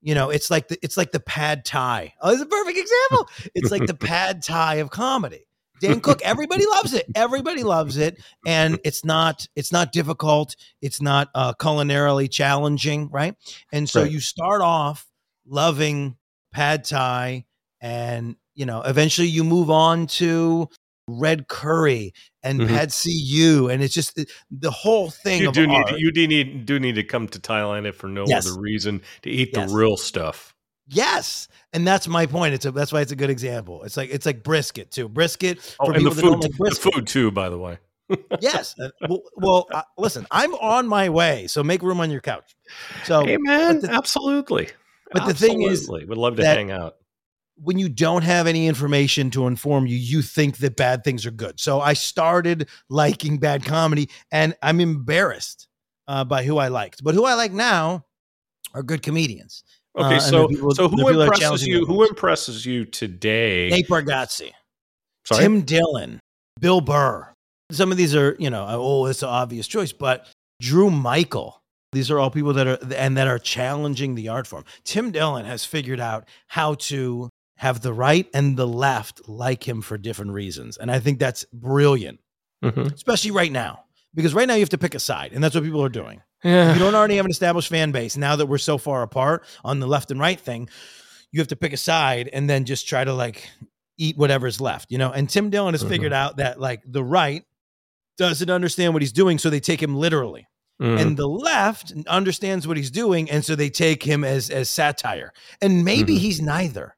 [0.00, 2.14] you know, it's like the it's like the pad thai.
[2.20, 3.28] Oh, it's a perfect example.
[3.56, 5.46] It's like the pad thai of comedy.
[5.82, 7.04] Dane Cook, everybody loves it.
[7.14, 10.56] Everybody loves it, and it's not it's not difficult.
[10.80, 13.34] It's not uh, culinarily challenging, right?
[13.72, 14.10] And so Right.
[14.10, 15.06] you start off
[15.46, 16.16] loving
[16.54, 17.44] pad thai,
[17.80, 20.68] and you know, eventually you move on to
[21.08, 22.12] red curry
[22.44, 22.68] and Mhm.
[22.68, 24.18] pad see ew, and it's just
[24.50, 25.88] the whole thing you do need art.
[25.88, 28.46] to, you do need do need to come to Thailand if for no Yes.
[28.46, 29.68] other reason to eat Yes.
[29.70, 30.54] the real stuff.
[30.88, 32.54] Yes, and that's my point.
[32.54, 33.82] It's a, that's why it's a good example.
[33.84, 35.08] It's like it's like brisket too.
[35.08, 37.58] Brisket Oh, for and the people that don't food, like the food too, by the
[37.58, 37.78] way.
[38.40, 38.74] yes.
[38.78, 42.56] Uh, Well, well uh, listen, I'm on my way, so make room on your couch.
[43.04, 44.68] So hey man, the- absolutely.
[45.12, 46.06] but the thing is Absolutely.
[46.06, 46.96] would love to hang out.
[47.56, 51.30] when you don't have any information to inform you, you think that bad things are
[51.30, 51.60] good.
[51.60, 55.68] So I started liking bad comedy, and I'm embarrassed
[56.08, 57.04] uh, by who I liked.
[57.04, 58.04] But who I like now
[58.74, 59.62] are good comedians.
[59.96, 61.84] Uh, Okay, and so people- so who people that are impresses you?
[61.86, 63.68] Who impresses you today?
[63.68, 64.52] Nate Bargatze.
[65.24, 65.42] Sorry?
[65.42, 66.18] Tim Dillon,
[66.60, 67.28] Bill Burr.
[67.70, 70.26] Some of these are, you know, oh, it's an obvious choice, but
[70.60, 71.62] Drew Michael.
[71.92, 74.64] These are all people that are and that are challenging the art form.
[74.84, 77.28] Tim Dillon has figured out how to
[77.58, 80.76] have the right and the left like him for different reasons.
[80.78, 82.18] And I think that's brilliant,
[82.64, 82.94] Mhm.
[82.94, 83.84] especially right now.
[84.14, 86.22] Because right now you have to pick a side, and that's what people are doing.
[86.44, 86.72] Yeah.
[86.72, 89.80] you don't already have an established fan base, now that we're so far apart on
[89.80, 90.68] the left and right thing,
[91.30, 93.48] you have to pick a side and then just try to like
[93.98, 95.12] eat whatever's left, you know?
[95.12, 95.88] And Tim Dillon has Mhm.
[95.88, 97.44] figured out that like the right
[98.18, 100.46] doesn't understand what he's doing, so they take him literally.
[100.80, 101.00] Mhm.
[101.00, 105.32] And the left understands what he's doing, and so they take him as as satire.
[105.60, 106.20] And maybe Mhm.
[106.20, 106.96] he's neither.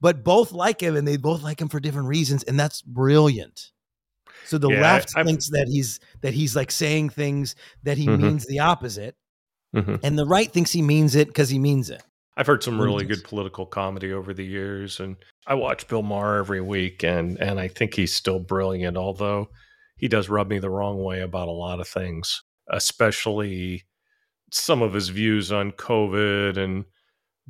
[0.00, 3.70] But both like him and they both like him for different reasons, and that's brilliant.
[4.50, 8.06] So the Yeah, left I've- thinks that he's that he's like saying things that he
[8.08, 8.20] Mhm.
[8.20, 9.14] means the opposite,
[9.76, 10.00] Mhm.
[10.02, 12.02] and the right thinks he means it because he means it.
[12.36, 16.38] I've heard some really good political comedy over the years, and I watch Bill Maher
[16.38, 18.96] every week, and and I think he's still brilliant.
[18.96, 19.50] Although
[19.96, 23.84] he does rub me the wrong way about a lot of things, especially
[24.50, 26.86] some of his views on COVID and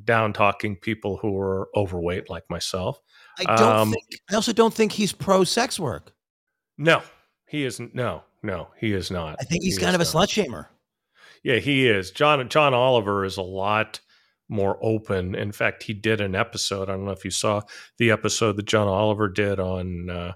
[0.05, 3.01] down talking people who are overweight like myself.
[3.39, 4.05] I don't Um, think.
[4.31, 6.13] I also don't think he's pro sex work.
[6.81, 7.03] No,
[7.47, 7.95] he isn't.
[7.95, 9.37] No, no, he is not.
[9.39, 10.29] I think he's He kind of a not.
[10.29, 10.67] slut shamer.
[11.45, 12.11] Yeah, he is.
[12.11, 14.01] John John Oliver is a lot
[14.49, 15.35] more open.
[15.35, 16.89] In fact, he did an episode.
[16.89, 17.61] I don't know if you saw
[17.99, 20.33] the episode that John Oliver did on uh,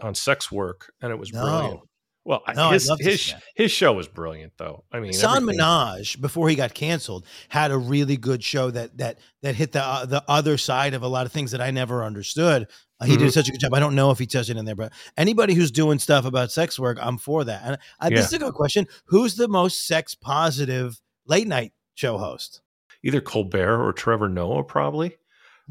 [0.00, 1.42] on sex work, and it was No.
[1.42, 1.80] brilliant.
[2.24, 4.84] Well, No, his his his show was brilliant, though.
[4.92, 8.96] I mean, Hasan everything- Minhaj, before he got canceled, had a really good show that
[8.98, 11.72] that that hit the uh, the other side of a lot of things that I
[11.72, 12.68] never understood.
[13.00, 13.18] Uh, he Mhm.
[13.18, 13.74] did such a good job.
[13.74, 16.52] I don't know if he touched it in there, but anybody who's doing stuff about
[16.52, 17.62] sex work, I'm for that.
[17.64, 18.24] And I, this Yeah.
[18.26, 22.60] is a good question: Who's the most sex positive late night show host?
[23.02, 25.16] either Colbert or Trevor Noah, probably.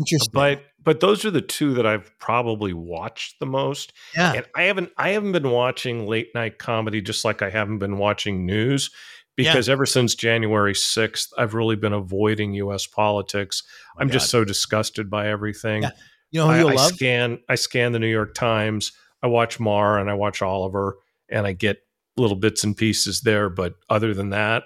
[0.01, 3.93] Interesting, But but those are the two that I've probably watched the most.
[4.15, 7.77] yeah, And I haven't I haven't been watching late night comedy just like I haven't
[7.79, 8.89] been watching news
[9.37, 9.51] Yeah.
[9.53, 13.63] because ever since January 6th I've really been avoiding US politics.
[13.95, 15.83] Oh I'm my just so disgusted by everything.
[15.83, 15.91] Yeah.
[16.31, 16.91] you know who I, I love.
[16.93, 20.97] scan I scan the New York Times, I watch Maher and I watch Oliver
[21.29, 21.77] and I get
[22.17, 24.63] little bits and pieces there, but other than that,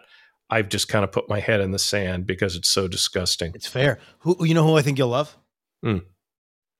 [0.49, 3.51] I've just kind of put my head in the sand because it's so disgusting.
[3.55, 3.99] It's fair.
[4.19, 5.35] Who you know who I think you'll love?
[5.83, 5.99] Hmm.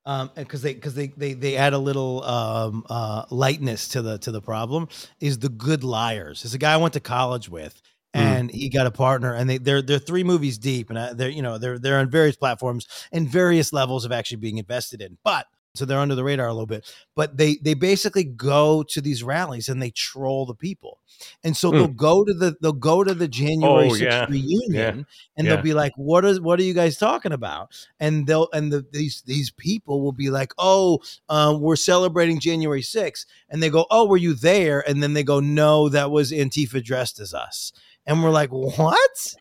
[0.07, 4.19] Um, because they because they they they add a little um uh lightness to the
[4.19, 4.87] to the problem
[5.19, 6.45] is the Good Liars.
[6.45, 7.81] It's a guy I went to college with,
[8.13, 8.21] Hmm.
[8.21, 11.29] and he got a partner, and they they're they're three movies deep, and I, they're
[11.29, 15.17] you know they're they're on various platforms and various levels of actually being invested in,
[15.23, 15.47] but.
[15.75, 19.23] So they're under the radar a little bit, but they they basically go to these
[19.23, 20.99] rallies and they troll the people,
[21.43, 21.77] and so Hmm.
[21.77, 24.25] they'll go to the they'll go to the January Oh, 6th yeah.
[24.29, 25.05] reunion,
[25.37, 25.55] and Yeah.
[25.55, 28.85] they'll be like, "What is what are you guys talking about?" And they'll and the,
[28.91, 33.25] these these people will be like, "Oh, um, we're celebrating January 6th.
[33.49, 36.83] and they go, "Oh, were you there?" And then they go, "No, that was Antifa
[36.83, 37.71] dressed as us."
[38.07, 39.35] And we're like, "What?"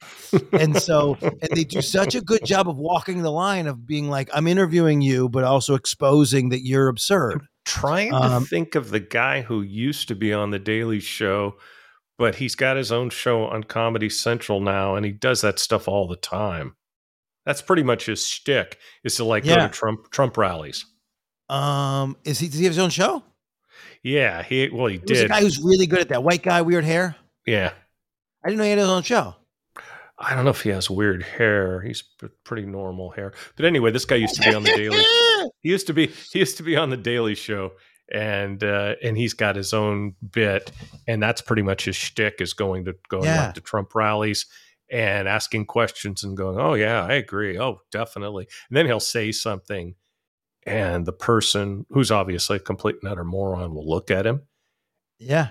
[0.53, 4.09] and so and they do such a good job of walking the line of being
[4.09, 8.91] like, "I'm interviewing you, but also exposing that you're absurd." trying to Um, think of
[8.91, 11.57] the guy who used to be on the Daily Show,
[12.19, 15.89] but he's got his own show on Comedy Central now, and he does that stuff
[15.89, 16.77] all the time.
[17.47, 20.85] That's pretty much his shtick is to like go to Trump Trump rallies.
[21.51, 22.49] Um, is he?
[22.49, 23.23] Does he have his own show?
[24.03, 25.31] Yeah, he well he There's a did.
[25.31, 26.23] guy who's really good at that.
[26.23, 27.17] White guy, weird hair.
[27.47, 27.73] yeah,
[28.45, 29.35] I didn't know he had his own show.
[30.19, 31.81] I don't know if he has weird hair.
[31.81, 32.05] He's
[32.45, 35.03] pretty normal hair, but anyway, this guy used to be on the Daily.
[35.63, 37.73] he used to be he used to be on the Daily Show,
[38.13, 40.71] and uh, and he's got his own bit,
[41.09, 43.51] and that's pretty much his shtick is going to going Yeah.
[43.53, 44.47] to Trump rallies
[44.89, 49.33] and asking questions and going, oh yeah, I agree, oh definitely, and then he'll say
[49.33, 49.97] something,
[50.65, 54.43] and the person who's obviously a complete and utter moron will look at him,
[55.19, 55.49] Yeah.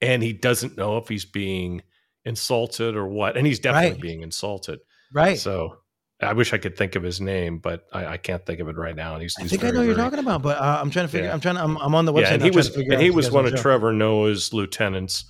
[0.00, 1.82] and he doesn't know if he's being
[2.26, 4.00] insulted or what, and he's definitely Right.
[4.00, 4.80] being insulted.
[5.14, 5.38] Right.
[5.38, 5.78] So.
[6.22, 8.76] I wish I could think of his name, but I, I can't think of it
[8.76, 9.12] right now.
[9.12, 11.04] And he's, I he's think I know what you're talking about, but uh, I'm trying
[11.04, 11.26] to figure.
[11.26, 11.34] Yeah.
[11.34, 11.56] I'm trying.
[11.56, 12.20] To, I'm, I'm on the website.
[12.22, 13.54] yeah, and he was and he was one of.
[13.56, 15.26] Trevor Noah's lieutenants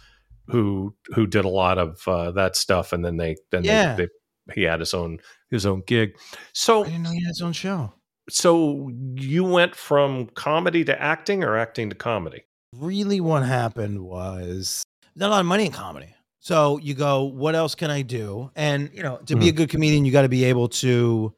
[0.47, 3.97] who who did a lot of uh, that stuff, and then they then Yeah.
[3.97, 4.05] they,
[4.47, 5.19] they, he had his own
[5.51, 6.17] his own gig.
[6.53, 7.93] So I didn't know he had his own show.
[8.31, 12.45] so you went from comedy to acting, or acting to comedy?
[12.77, 14.85] Really, what happened was
[15.17, 16.15] not a lot of money in comedy.
[16.47, 18.53] So you go, what else can I do?
[18.55, 19.57] And you know, to be a Mm-hmm.
[19.57, 21.35] good comedian, you got to be able to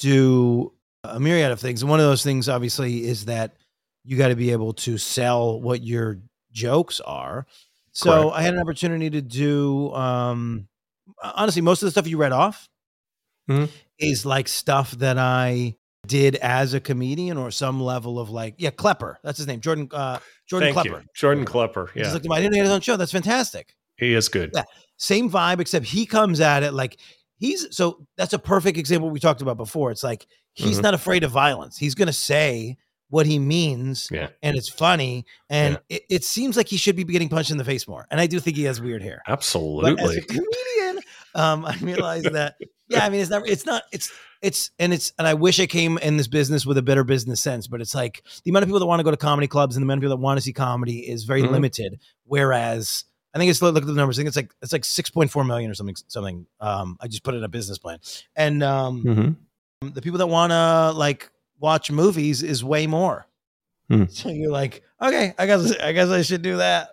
[0.00, 0.72] do
[1.04, 1.82] a myriad of things.
[1.82, 3.52] And one of those things, obviously, is that
[4.02, 6.18] you got to be able to sell what your
[6.50, 7.46] jokes are.
[7.92, 8.38] So Correct.
[8.38, 10.66] I had an opportunity to do, um,
[11.22, 12.68] honestly, most of the stuff you read off
[13.48, 13.68] Mhm.
[14.00, 15.76] is like stuff that I
[16.08, 19.20] did as a comedian or some level of like, yeah, Klepper.
[19.22, 19.60] That's his name.
[19.60, 21.02] Jordan, uh, Jordan Thank Klepper.
[21.02, 21.90] you, Jordan Klepper.
[21.90, 22.96] I Yeah, just looked at him, I didn't had his own show.
[22.96, 23.76] That's fantastic.
[24.00, 24.50] He is good.
[24.54, 24.64] Yeah.
[24.96, 26.98] Same vibe, except he comes at it like
[27.38, 29.90] he's so that's a perfect example we talked about before.
[29.90, 30.82] It's like he's Mhm.
[30.82, 31.76] not afraid of violence.
[31.78, 32.76] He's gonna say
[33.08, 35.24] what he means Yeah, and it's funny.
[35.48, 38.06] And it, it seems like he should be getting punched in the face more.
[38.10, 39.20] And I do think he has weird hair.
[39.26, 40.18] But as absolutely.
[40.18, 41.02] a comedian,
[41.34, 42.54] um, I realized that
[42.88, 45.66] yeah, I mean it's not it's not it's it's and it's and I wish I
[45.66, 48.68] came in this business with a better business sense, but it's like the amount of
[48.68, 50.38] people that want to go to comedy clubs and the amount of people that want
[50.38, 51.50] to see comedy is very Mhm.
[51.52, 52.00] limited.
[52.24, 54.18] Whereas I think it's look at the numbers.
[54.18, 55.96] I think it's like it's like six point four million or something.
[56.08, 56.46] Something.
[56.60, 57.98] Um, I just put it in a business plan,
[58.36, 59.02] and um,
[59.82, 59.94] Mhm.
[59.94, 63.26] the people that want to like watch movies is way more.
[63.88, 64.04] Hmm.
[64.08, 66.90] So you're like, okay, I guess I guess I should do that.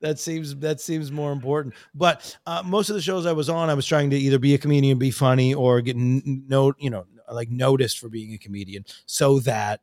[0.00, 1.74] That seems that seems more important.
[1.94, 4.54] But uh, most of the shows I was on, I was trying to either be
[4.54, 8.38] a comedian, be funny, or get n- no, you know, like noticed for being a
[8.38, 9.80] comedian, so that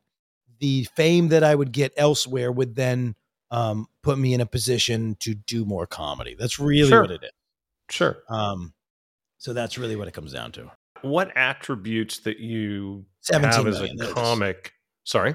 [0.60, 3.16] the fame that I would get elsewhere would then
[3.52, 6.34] um, put me in a position to do more comedy.
[6.36, 7.02] That's really Sure.
[7.02, 7.30] what it is.
[7.90, 8.22] Sure.
[8.28, 8.72] Um,
[9.38, 10.70] so that's really what it comes down to.
[11.02, 14.12] What attributes that you Seventeen have as a is.
[14.12, 14.72] comic?
[15.04, 15.34] Sorry.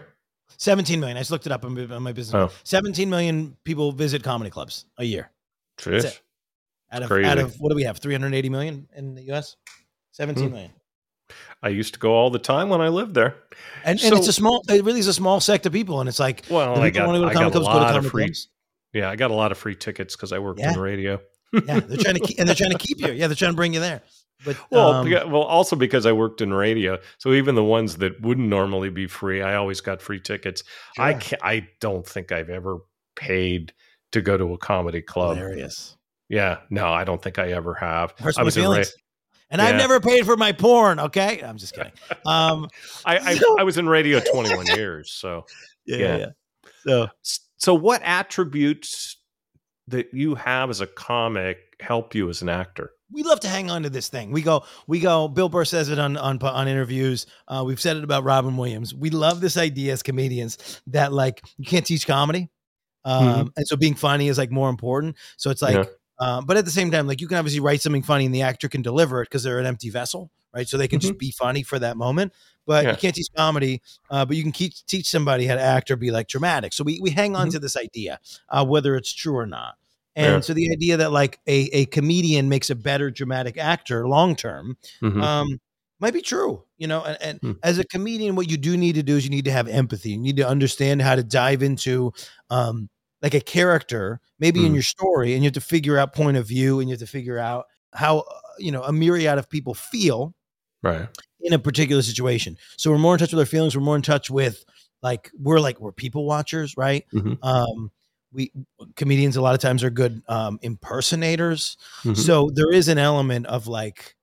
[0.58, 1.18] 17 million.
[1.18, 2.34] I just looked it up on, my- on my business.
[2.52, 2.56] Oh.
[2.64, 5.30] 17 million people visit comedy clubs a year.
[5.78, 6.20] Trish.
[6.92, 7.30] Out of Crazy.
[7.30, 7.98] out of what do we have?
[8.00, 9.58] 380 million in the US?
[10.12, 10.72] Seventeen million.
[11.64, 13.36] I used to go all the time when I lived there.
[13.84, 14.62] And, and it's a small.
[14.70, 17.08] It really is a small sect of people, and it's like Well, the I got,
[17.08, 18.24] wanna go to I got a clubs, go to lot of free.
[18.26, 18.48] clubs.
[18.94, 20.74] Yeah, I got a lot of free tickets because I worked Yeah.
[20.74, 21.20] in radio.
[21.54, 23.12] Yeah, they're trying to keep, and they're trying to keep you.
[23.14, 24.02] Yeah, they're trying to bring you there.
[24.46, 28.22] But Well, um, well, also because I worked in radio, so even the ones that
[28.22, 30.64] wouldn't normally be free, I always got free tickets.
[31.00, 32.78] I can't, I don't think I've ever
[33.16, 33.74] paid
[34.12, 35.38] to go to a comedy club.
[35.38, 35.96] hilarious.
[36.30, 38.14] Yeah, no, I don't think I ever have.
[38.20, 38.84] Hurts I was in ra-
[39.50, 41.00] And I've never paid for my porn.
[41.00, 41.94] Okay, I'm just kidding.
[42.26, 42.68] Um,
[43.06, 45.46] I, I I was in radio 21 years, so
[45.86, 46.26] Yeah.
[46.84, 47.08] So
[47.58, 49.18] so what attributes
[49.88, 52.92] that you have as a comic help you as an actor?
[53.12, 54.32] we love to hang on to this thing.
[54.32, 55.28] We go, we go.
[55.28, 57.26] Bill Burr says it on on on interviews.
[57.48, 58.94] Uh, we've said it about Robin Williams.
[58.94, 62.50] We love this idea as comedians that like you can't teach comedy,
[63.06, 65.16] um, and so being funny is like more important.
[65.38, 65.90] So it's like, Mm-hmm.
[65.90, 65.94] Yeah.
[66.20, 68.42] Um, but at the same time, like you can obviously write something funny and the
[68.42, 70.68] actor can deliver it because they're an empty vessel, right?
[70.68, 72.34] So they can just be funny for that moment.
[72.66, 72.86] But Mm-hmm.
[72.88, 72.92] Yeah.
[72.92, 75.96] you can't teach comedy, uh, but you can keep, teach somebody how to act or
[75.96, 76.74] be like dramatic.
[76.74, 77.52] So we we hang on Mhm.
[77.52, 79.76] to this idea, uh, whether it's true or not.
[80.16, 80.40] And Yeah.
[80.42, 84.78] so the idea that like a, a comedian makes a better dramatic actor long term
[85.02, 85.22] Mhm.
[85.22, 85.60] um,
[86.00, 87.04] might be true, you know.
[87.04, 87.52] And, and Hmm.
[87.64, 90.12] as a comedian, what you do need to do is you need to have empathy.
[90.12, 92.12] You need to understand how to dive into
[92.50, 92.90] um,
[93.22, 94.74] like a character, maybe in Hmm.
[94.76, 97.08] your story, and you have to figure out point of view, and you have to
[97.08, 100.34] figure out how uh, you know a myriad of people feel
[100.84, 101.08] right.
[101.42, 102.58] in a particular situation.
[102.78, 103.76] So we're more in touch with our feelings.
[103.76, 104.64] We're more in touch with
[105.02, 107.06] like we're like we're people watchers, right?
[107.14, 107.38] Mhm.
[107.44, 107.92] Um,
[108.32, 108.52] we
[108.96, 111.78] comedians a lot of times are good um, impersonators.
[112.04, 112.18] Mhm.
[112.18, 114.16] So there is an element of like,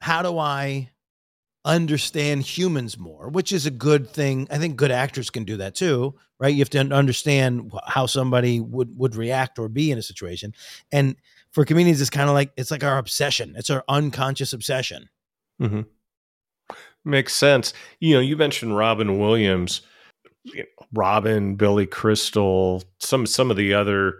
[0.00, 0.90] how do I
[1.64, 3.28] understand humans more?
[3.28, 4.48] Which is a good thing.
[4.50, 6.52] I think good actors can do that too, right?
[6.52, 10.54] You have to understand how somebody would would react or be in a situation.
[10.90, 11.16] And
[11.52, 13.54] for comedians, it's kind of like it's like our obsession.
[13.56, 15.08] It's our unconscious obsession.
[15.60, 15.82] Mm-hmm.
[17.04, 17.72] Makes sense.
[18.00, 19.82] You know, you mentioned Robin Williams,
[20.44, 24.18] you know, Robin, Billy Crystal, some some of the other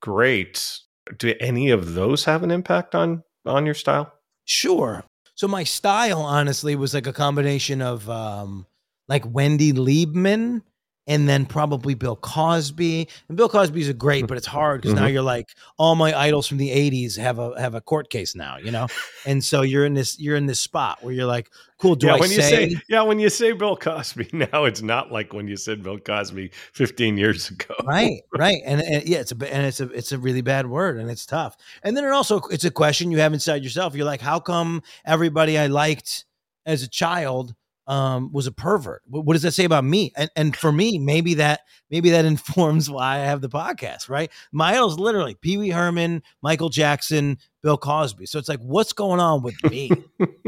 [0.00, 0.84] greats.
[1.18, 4.12] Do any of those have an impact on on your style?
[4.44, 5.04] Sure.
[5.40, 8.66] So my style, honestly, was like a combination of um,
[9.08, 10.60] like Wendy Liebman
[11.06, 13.08] and then probably Bill Cosby.
[13.28, 15.12] And Bill Cosby's a great, but it's hard because now Mhm.
[15.14, 15.48] you're like
[15.78, 18.86] all my idols from the '80s have a have a court case now, you know.
[19.26, 21.94] and so you're in this you're in this spot where you're like, cool.
[21.96, 22.34] Do yeah, I when say,
[22.64, 25.82] you say yeah, when you say Bill Cosby, now it's not like when you said
[25.82, 27.74] Bill Cosby 15 years ago.
[27.86, 30.98] right right and, and yeah it's a and it's a it's a really bad word
[30.98, 34.04] and it's tough and then it also it's a question you have inside yourself you're
[34.04, 36.24] like how come everybody i liked
[36.66, 37.54] as a child
[37.90, 39.02] um was a pervert.
[39.06, 40.12] What, what does that say about me?
[40.16, 41.60] And and for me maybe that
[41.90, 44.30] maybe that informs why i have the podcast right?
[44.52, 48.26] My idols literally pee-wee herman michael jackson bill cosby.
[48.26, 49.98] So it's like what's going on with me?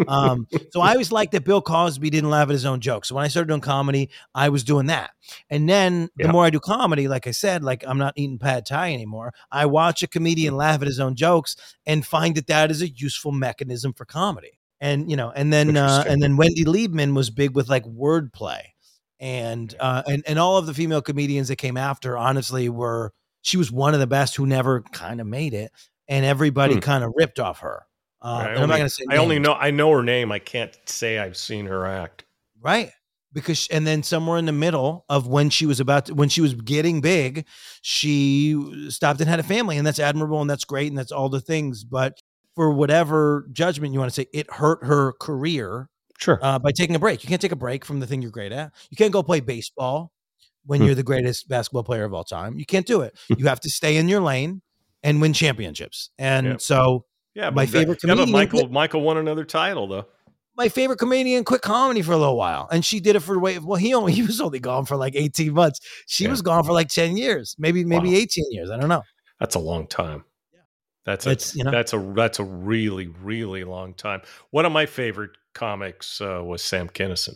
[0.07, 3.09] Um so i always liked that bill cosby didn't laugh at his own jokes.
[3.09, 5.11] So when i started doing comedy i was doing that.
[5.51, 6.32] And then the Yeah.
[6.32, 9.32] more I do comedy, like I said, like I'm not eating pad thai anymore.
[9.51, 12.88] I watch a comedian laugh at his own jokes and find that that is a
[12.88, 14.59] useful mechanism for comedy.
[14.83, 18.62] And you know, and then uh, and then Wendy Liebman was big with like wordplay,
[19.20, 23.12] and uh, and and all of the female comedians that came after, honestly, were
[23.43, 25.70] she was one of the best who never kind of made it,
[26.09, 26.80] and everybody Hmm.
[26.80, 27.87] kind of ripped off her.
[28.20, 30.33] Uh, I only- not going to say I only know I know her name.
[30.33, 32.24] I can't say I've seen her act.
[32.61, 32.91] right
[33.33, 36.41] because and then somewhere in the middle of when she was about to, when she
[36.43, 37.47] was getting big
[37.80, 38.55] she
[38.91, 41.41] stopped and had a family and that's admirable and that's great and that's all the
[41.41, 42.20] things but
[42.55, 45.88] for whatever judgment you want to say it hurt her career
[46.18, 46.38] Sure.
[46.42, 48.53] uh, by taking a break you can't take a break from the thing you're great
[48.53, 50.12] at you can't go play baseball
[50.64, 50.86] when Hmm.
[50.86, 53.70] you're the greatest basketball player of all time you can't do it you have to
[53.70, 54.62] stay in your lane
[55.03, 56.57] and win championships and Yeah.
[56.59, 60.07] so yeah, my that- favorite Yeah, comedian- Michael Michael won another title though.
[60.57, 63.40] my favorite comedian quit comedy for a little while and she did it for the
[63.40, 66.30] way well he only he was only gone for like 18 months she Yeah.
[66.30, 68.16] was gone for like 10 years maybe maybe Wow.
[68.18, 69.03] 18 years i don't know
[69.40, 70.22] That's a long time.
[71.05, 74.22] That's a it's you know that's a that's a really really long time.
[74.50, 77.34] One of my favorite comics uh, was Sam Kinison.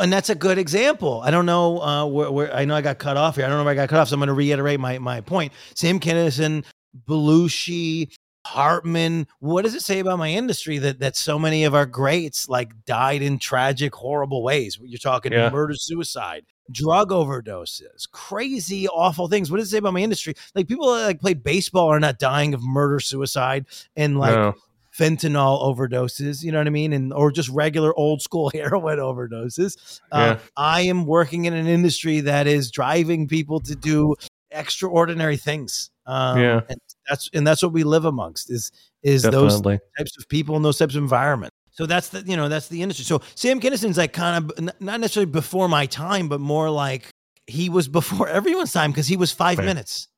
[0.00, 2.98] and that's a good example i don't know uh where, where i know i got
[2.98, 4.34] cut off here i don't know if i got cut off so i'm going to
[4.34, 6.64] reiterate my my point sam kinison
[7.08, 8.12] belushi
[8.46, 12.48] hartman what does it say about my industry that that so many of our greats
[12.48, 15.50] like died in tragic horrible ways you're talking Yeah.
[15.50, 19.52] murder suicide drug overdoses, crazy, awful things.
[19.52, 20.34] What does it say about my industry?
[20.52, 24.54] Like people that like play baseball are not dying of murder, suicide, and like No.
[24.92, 26.42] fentanyl overdoses.
[26.42, 26.92] You know what I mean?
[26.92, 30.00] And or just regular old school heroin overdoses.
[30.10, 34.16] Uh, I am working in an industry that is driving people to do
[34.50, 35.90] extraordinary things.
[36.06, 36.60] Um, Yeah.
[36.68, 36.78] and
[37.08, 38.70] that's and that's what we live amongst is
[39.02, 41.56] is those types of people and those types of environments.
[41.70, 43.04] So that's the you know that's the industry.
[43.04, 47.10] So Sam Kinison's like kind of not necessarily before my time, but more like
[47.46, 49.64] he was before everyone's time because he was five Right.
[49.66, 50.08] minutes.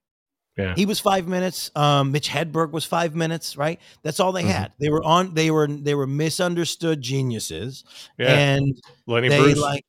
[0.57, 0.74] Yeah.
[0.74, 1.70] He was five minutes.
[1.76, 3.57] Um, Mitch Hedberg was five minutes.
[3.57, 3.78] Right.
[4.03, 4.47] That's all they Mhm.
[4.53, 4.72] had.
[4.80, 5.34] They were on.
[5.34, 7.84] They were they were misunderstood geniuses,
[8.18, 8.34] Yeah.
[8.34, 9.59] and Lenny they Bruce.
[9.59, 9.84] like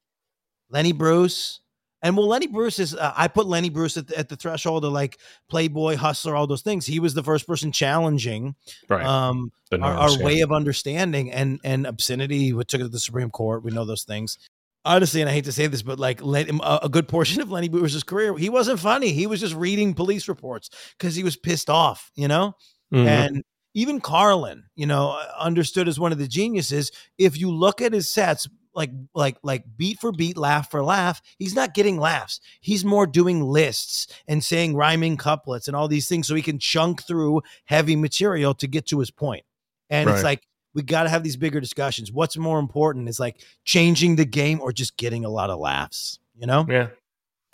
[0.70, 1.60] Lenny Bruce.
[2.02, 2.96] And well, Lenny Bruce is.
[2.96, 5.18] Uh, I put Lenny Bruce at the, at the threshold of like
[5.50, 6.86] Playboy, hustler, all those things.
[6.86, 8.56] He was the first person challenging
[8.88, 9.06] right.
[9.06, 10.26] um, our, our yeah.
[10.26, 12.54] way of understanding and and obscenity.
[12.54, 13.64] We took it to the Supreme Court.
[13.64, 14.38] We know those things.
[14.86, 17.42] Honestly, and I hate to say this, but like let him, a, a good portion
[17.42, 19.12] of Lenny Bruce's career, he wasn't funny.
[19.12, 22.56] He was just reading police reports because he was pissed off, you know.
[22.94, 23.06] Mhm.
[23.06, 23.44] And
[23.74, 26.92] even Carlin, you know, understood as one of the geniuses.
[27.18, 28.48] If you look at his sets,
[28.80, 32.40] like like like beat for beat, laugh for laugh, he's not getting laughs.
[32.62, 36.58] He's more doing lists and saying rhyming couplets and all these things so he can
[36.58, 39.44] chunk through heavy material to get to his point.
[39.92, 40.16] And Right.
[40.16, 40.42] it's like
[40.74, 42.12] we got to have these bigger discussions.
[42.12, 46.18] What's more important is like changing the game or just getting a lot of laughs,
[46.36, 46.66] you know?
[46.68, 46.88] yeah.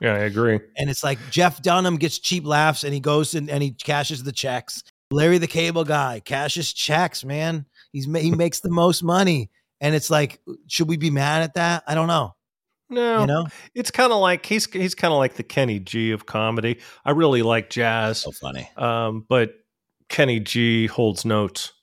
[0.01, 0.59] Yeah, I agree.
[0.77, 4.23] And it's like Jeff Dunham gets cheap laughs and he goes and, and he cashes
[4.23, 4.83] the checks.
[5.09, 7.65] Larry the Cable Guy cashes checks, man.
[7.93, 9.49] He's he makes the most money.
[9.81, 11.83] And it's like, should we be mad at that?
[11.87, 12.33] I don't know.
[12.89, 16.11] No, You know, it's kind of like he's he's kind of like the Kenny G
[16.11, 16.79] of comedy.
[17.03, 18.69] I really like jazz, So funny.
[18.77, 19.53] um, but
[20.07, 21.73] Kenny G holds notes,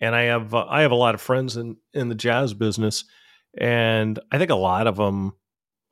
[0.00, 3.04] and I have uh, I have a lot of friends in in the jazz business,
[3.56, 5.34] and I think a lot of them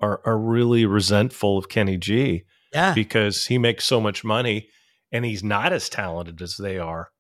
[0.01, 2.43] are are really resentful of Kenny G
[2.75, 2.95] Yeah.
[2.95, 4.69] because he makes so much money,
[5.13, 7.11] and he's not as talented as they are.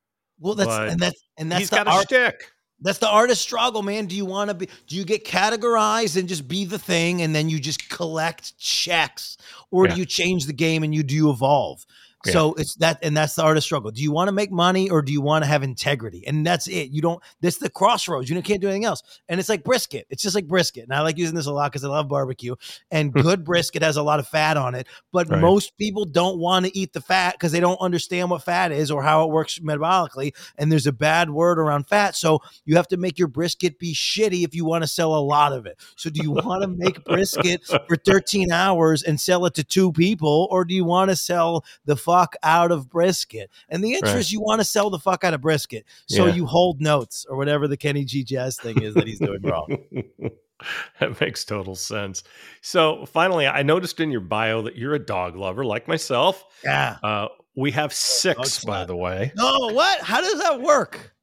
[0.41, 2.35] Well, that's but and that's and that's he's the got a art.
[2.81, 4.07] That's the artist struggle, man.
[4.07, 4.69] Do you want to be?
[4.87, 9.37] Do you get categorized and just be the thing, and then you just collect checks,
[9.71, 9.95] or Yeah.
[9.95, 11.85] do you change the game and you do you evolve?
[12.27, 12.33] Yeah.
[12.33, 13.91] So it's that, and that's the artist struggle.
[13.91, 16.27] Do you want to make money or do you want to have integrity?
[16.27, 16.91] And that's it.
[16.91, 17.23] You don't.
[17.41, 18.29] That's the crossroads.
[18.29, 19.03] You can't do anything else.
[19.29, 20.07] And it's like brisket.
[20.11, 20.85] It's just like brisket.
[20.85, 22.57] And I like using this a lot because I love barbecue.
[22.91, 23.21] And hmm.
[23.21, 25.41] good brisket has a lot of fat on it, but Right.
[25.41, 28.91] most people don't want to eat the fat because they don't understand what fat is
[28.91, 30.35] or how it works metabolically.
[30.57, 33.95] And there's a bad word around fat, so you have to make your brisket be
[33.95, 35.79] shitty if you want to sell a lot of it.
[35.97, 39.93] So do you want to make brisket for 13 hours and sell it to two
[39.93, 43.51] people, or do you want to sell the fuck out of brisket?
[43.69, 44.17] And the answer Right.
[44.19, 45.85] is you want to sell the fuck out of brisket.
[46.07, 46.35] So Yeah.
[46.35, 49.77] you hold notes or whatever the Kenny G Jazz thing is that he's doing wrong.
[51.01, 52.23] that makes total sense.
[52.63, 56.45] So, finally, I noticed in your bio that you're a dog lover like myself.
[56.65, 56.97] Yeah.
[57.03, 59.33] Uh, we have six, by the way.
[59.37, 60.01] No, what?
[60.01, 61.15] How does that work?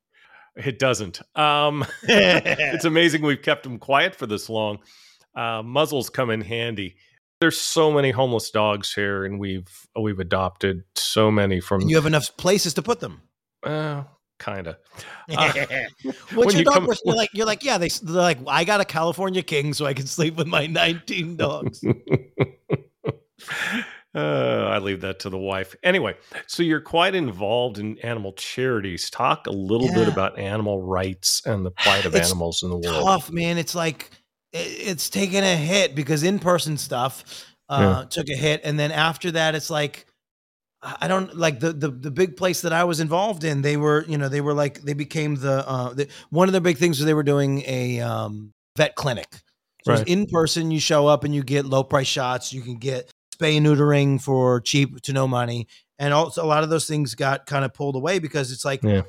[0.55, 1.21] It doesn't.
[1.37, 4.79] Um, it's amazing we've kept them quiet for this long.
[5.35, 6.95] Uh, muzzles come in handy.
[7.41, 11.81] There's so many homeless dogs here, and we've we've adopted so many from.
[11.81, 13.21] and you have enough places to put them.
[13.63, 14.03] uh,
[14.39, 14.77] kind of.
[15.27, 16.73] What's your you dog?
[16.73, 17.03] come- person?
[17.05, 17.77] You're like, you're like, yeah.
[17.77, 21.35] They, they're like, I got a California King, so I can sleep with my 19
[21.37, 21.83] dogs.
[24.15, 25.75] Uh, I leave that to the wife.
[25.83, 26.15] Anyway,
[26.47, 29.09] so you're quite involved in animal charities.
[29.09, 32.77] Talk a little bit about animal rights and the plight of It's animals in the
[32.77, 33.03] world.
[33.03, 33.57] Tough, man.
[33.57, 34.09] It's like
[34.55, 39.55] it's taken a hit because in-person stuff uh, took a hit, and then after that,
[39.55, 40.05] it's like
[40.81, 43.61] I I don't like the, the the big place that I was involved in.
[43.61, 46.61] They were, you know, they were like they became the, uh, the one of the
[46.61, 49.41] big things was they were doing a um, vet clinic.
[49.83, 50.07] So Right.
[50.07, 52.51] in person, you show up and you get low price shots.
[52.53, 55.67] You can get spay and neutering for cheap to no money,
[55.99, 58.83] and also a lot of those things got kind of pulled away because it's like
[58.83, 59.01] Yeah.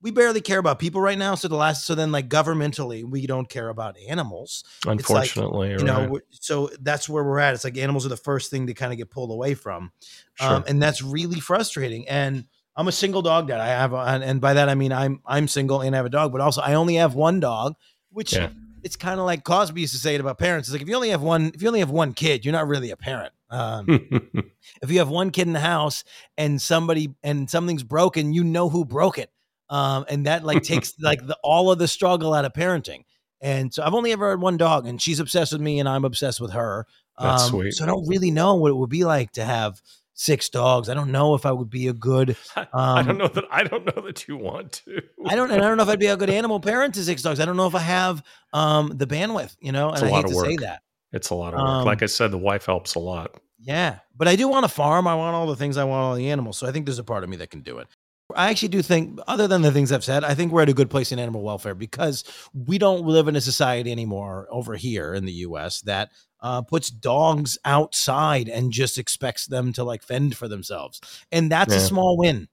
[0.00, 1.34] We barely care about people right now.
[1.34, 6.06] So the last, so then like governmentally, we don't care about animals Unfortunately, you know
[6.06, 6.22] right.
[6.30, 8.98] so that's where we're at it's like animals are the first thing to kind of
[8.98, 9.90] get pulled away from
[10.40, 12.44] um, and that's really frustrating and
[12.76, 15.48] i'm a single dog dad i have and, and by that i mean i'm i'm
[15.48, 17.74] single and i have a dog but also i only have one dog
[18.10, 18.50] which Yeah.
[18.82, 20.94] it's kind of like cosby used to say it about parents it's like if you
[20.94, 23.86] only have one if you only have one kid you're not really a parent um,
[24.82, 26.04] if you have one kid in the house
[26.36, 29.30] and somebody and something's broken you know who broke it
[29.70, 33.04] um, and that like takes like the all of the struggle out of parenting
[33.40, 36.04] and so i've only ever had one dog and she's obsessed with me and i'm
[36.04, 36.86] obsessed with her
[37.20, 37.74] That's Um, sweet.
[37.74, 39.80] so i don't really know what it would be like to have
[40.14, 43.18] six dogs i don't know if i would be a good I, I um, don't
[43.18, 45.00] know that I don't know that you want to.
[45.26, 47.22] I don't, and I don't know if I'd be a good animal parent to six
[47.22, 47.40] dogs.
[47.40, 49.90] I don't know if I have um, the bandwidth, you know.
[49.92, 50.82] It's And I lot hate of to say that.
[51.12, 51.68] It's a lot of work.
[51.68, 53.40] Um, like I said, the wife helps a lot.
[53.60, 55.06] Yeah, but I do want a farm.
[55.06, 56.58] I want all the things I want all the animals.
[56.58, 57.88] So I think there's a part of me that can do it.
[58.38, 60.72] I actually do think, other than the things I've said, I think we're at a
[60.74, 62.22] good place in animal welfare because
[62.54, 65.80] we don't live in a society anymore over here in the U.S.
[65.82, 71.00] that uh, puts dogs outside and just expects them to like fend for themselves,
[71.32, 72.46] and that's a small win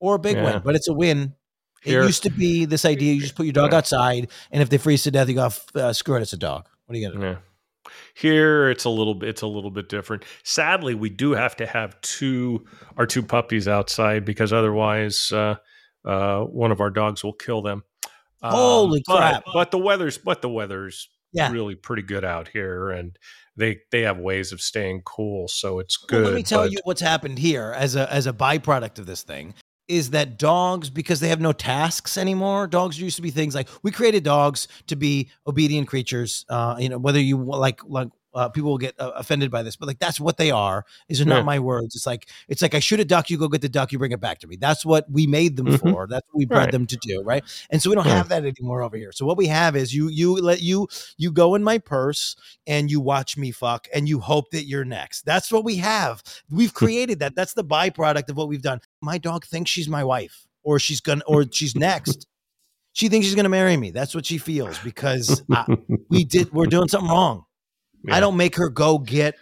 [0.00, 0.44] or a big Yeah.
[0.44, 1.34] win, but it's a win.
[1.84, 3.78] It used to be this idea: you just put your dog Yeah.
[3.78, 6.66] outside, and if they freeze to death, you go, uh, "Screw it, it's a dog."
[6.86, 7.38] What are you gonna do?
[8.14, 10.24] Here it's a little bit it's a little bit different.
[10.42, 12.64] Sadly, we do have to have two
[12.96, 15.56] our two puppies outside because otherwise uh,
[16.04, 17.82] uh, one of our dogs will kill them.
[18.42, 19.44] Um, Holy but- crap.
[19.52, 21.50] But the weather's but the weather's Yeah.
[21.52, 23.16] really pretty good out here and
[23.56, 26.22] they they have ways of staying cool, so it's good.
[26.22, 29.06] Well, let me tell but- you what's happened here as a as a byproduct of
[29.06, 29.54] this thing
[29.88, 33.68] is that dogs because they have no tasks anymore dogs used to be things like
[33.82, 38.48] we created dogs to be obedient creatures uh you know whether you like like uh,
[38.48, 41.24] people will get uh, offended by this but like that's what they are these are
[41.24, 43.68] not my words it's like it's like i shoot a duck you go get the
[43.68, 44.56] duck you bring it back to me.
[44.56, 45.80] That's what we made them Mhm.
[45.80, 46.72] for that's what we bred Right.
[46.72, 47.42] them to do right?
[47.70, 48.16] And so we don't Yeah.
[48.16, 49.12] have that anymore over here.
[49.12, 52.90] So what we have is you you let you you go in my purse and
[52.90, 55.24] you watch me fuck and you hope that you're next.
[55.24, 56.22] That's what we have.
[56.50, 58.80] We've created that that's the byproduct of what we've done.
[59.00, 62.26] My dog thinks she's my wife or she's gonna or she's next.
[62.92, 63.90] She thinks she's gonna marry me.
[63.90, 65.64] That's what she feels because uh,
[66.10, 67.44] we did we're doing something wrong
[68.10, 69.34] i don't make her go get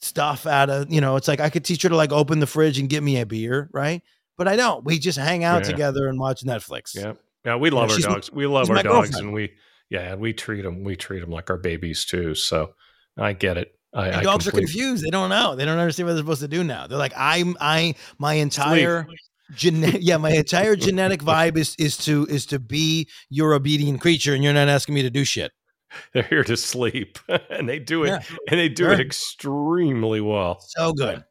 [0.00, 2.46] stuff out of you know it's like i could teach her to like open the
[2.46, 4.02] fridge and get me a beer right
[4.36, 5.70] but i don't we just hang out Yeah.
[5.70, 8.30] together and watch netflix Yeah, yeah, we love Yeah, our dogs.
[8.32, 9.52] We love our dogs, and we
[9.88, 10.82] yeah, we treat them.
[10.82, 12.34] We treat them like our babies too.
[12.34, 12.74] So
[13.16, 13.72] I get it.
[13.94, 15.04] I, I dogs are confused.
[15.04, 15.54] They don't know.
[15.54, 16.88] They don't understand what they're supposed to do now.
[16.88, 19.06] They're like, I'm, I, my entire,
[19.54, 24.34] gene- yeah, my entire genetic vibe is is to is to be your obedient creature,
[24.34, 25.52] and you're not asking me to do shit.
[26.12, 27.18] They're here to sleep,
[27.50, 28.20] and they do it, Yeah.
[28.50, 30.58] and they do it extremely well.
[30.60, 31.24] So good.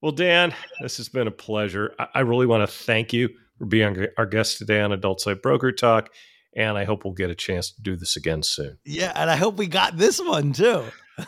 [0.00, 1.94] Well, Dan, this has been a pleasure.
[1.98, 3.28] I, I really want to thank you
[3.58, 6.10] for being our guest today on Adult Site Broker Talk,
[6.54, 8.78] and I hope we'll get a chance to do this again soon.
[8.84, 10.84] Yeah, and I hope we got this one too.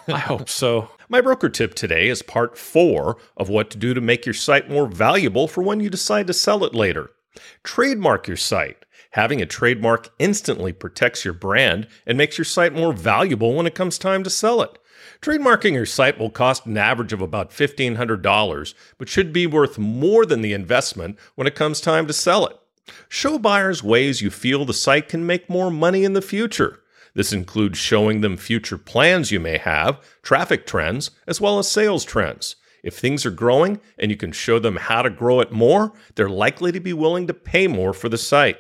[0.07, 0.89] I hope so.
[1.09, 4.71] My broker tip today is part four of what to do to make your site
[4.71, 7.11] more valuable for when you decide to sell it later.
[7.65, 8.85] Trademark your site.
[9.11, 13.75] Having a trademark instantly protects your brand and makes your site more valuable when it
[13.75, 14.79] comes time to sell it.
[15.21, 20.25] Trademarking your site will cost an average of about $1,500, but should be worth more
[20.25, 22.57] than the investment when it comes time to sell it.
[23.09, 26.81] Show buyers ways you feel the site can make more money in the future.
[27.15, 32.05] This includes showing them future plans you may have, traffic trends, as well as sales
[32.05, 32.57] trends.
[32.83, 36.31] If things are growing and you can show them how to grow it more, they're
[36.31, 38.59] likely to be willing to pay more for the site.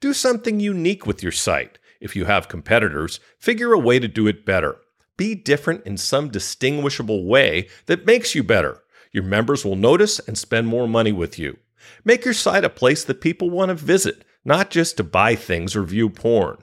[0.00, 1.78] Do something unique with your site.
[2.00, 4.78] If you have competitors, figure a way to do it better.
[5.16, 8.82] Be different in some distinguishable way that makes you better.
[9.12, 11.56] Your members will notice and spend more money with you.
[12.04, 15.74] Make your site a place that people want to visit, not just to buy things
[15.74, 16.58] or view porn.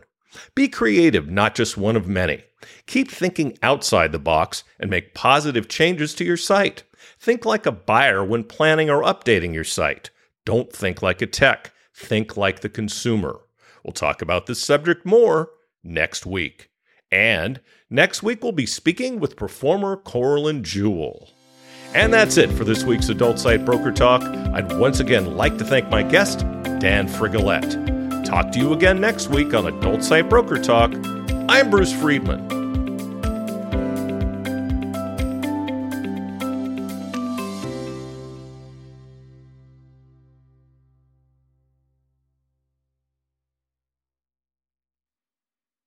[0.55, 2.43] Be creative, not just one of many.
[2.85, 6.83] Keep thinking outside the box and make positive changes to your site.
[7.19, 10.09] Think like a buyer when planning or updating your site.
[10.45, 13.41] Don't think like a tech, think like the consumer.
[13.83, 15.49] We'll talk about this subject more
[15.83, 16.69] next week.
[17.11, 21.29] And next week, we'll be speaking with performer Coraline Jewell.
[21.93, 24.23] And that's it for this week's Adult Site Broker Talk.
[24.23, 26.39] I'd once again like to thank my guest,
[26.79, 28.25] Dan Frigolette.
[28.25, 30.91] Talk to you again next week on Adult Site Broker Talk.
[31.47, 32.62] I'm Bruce Friedman.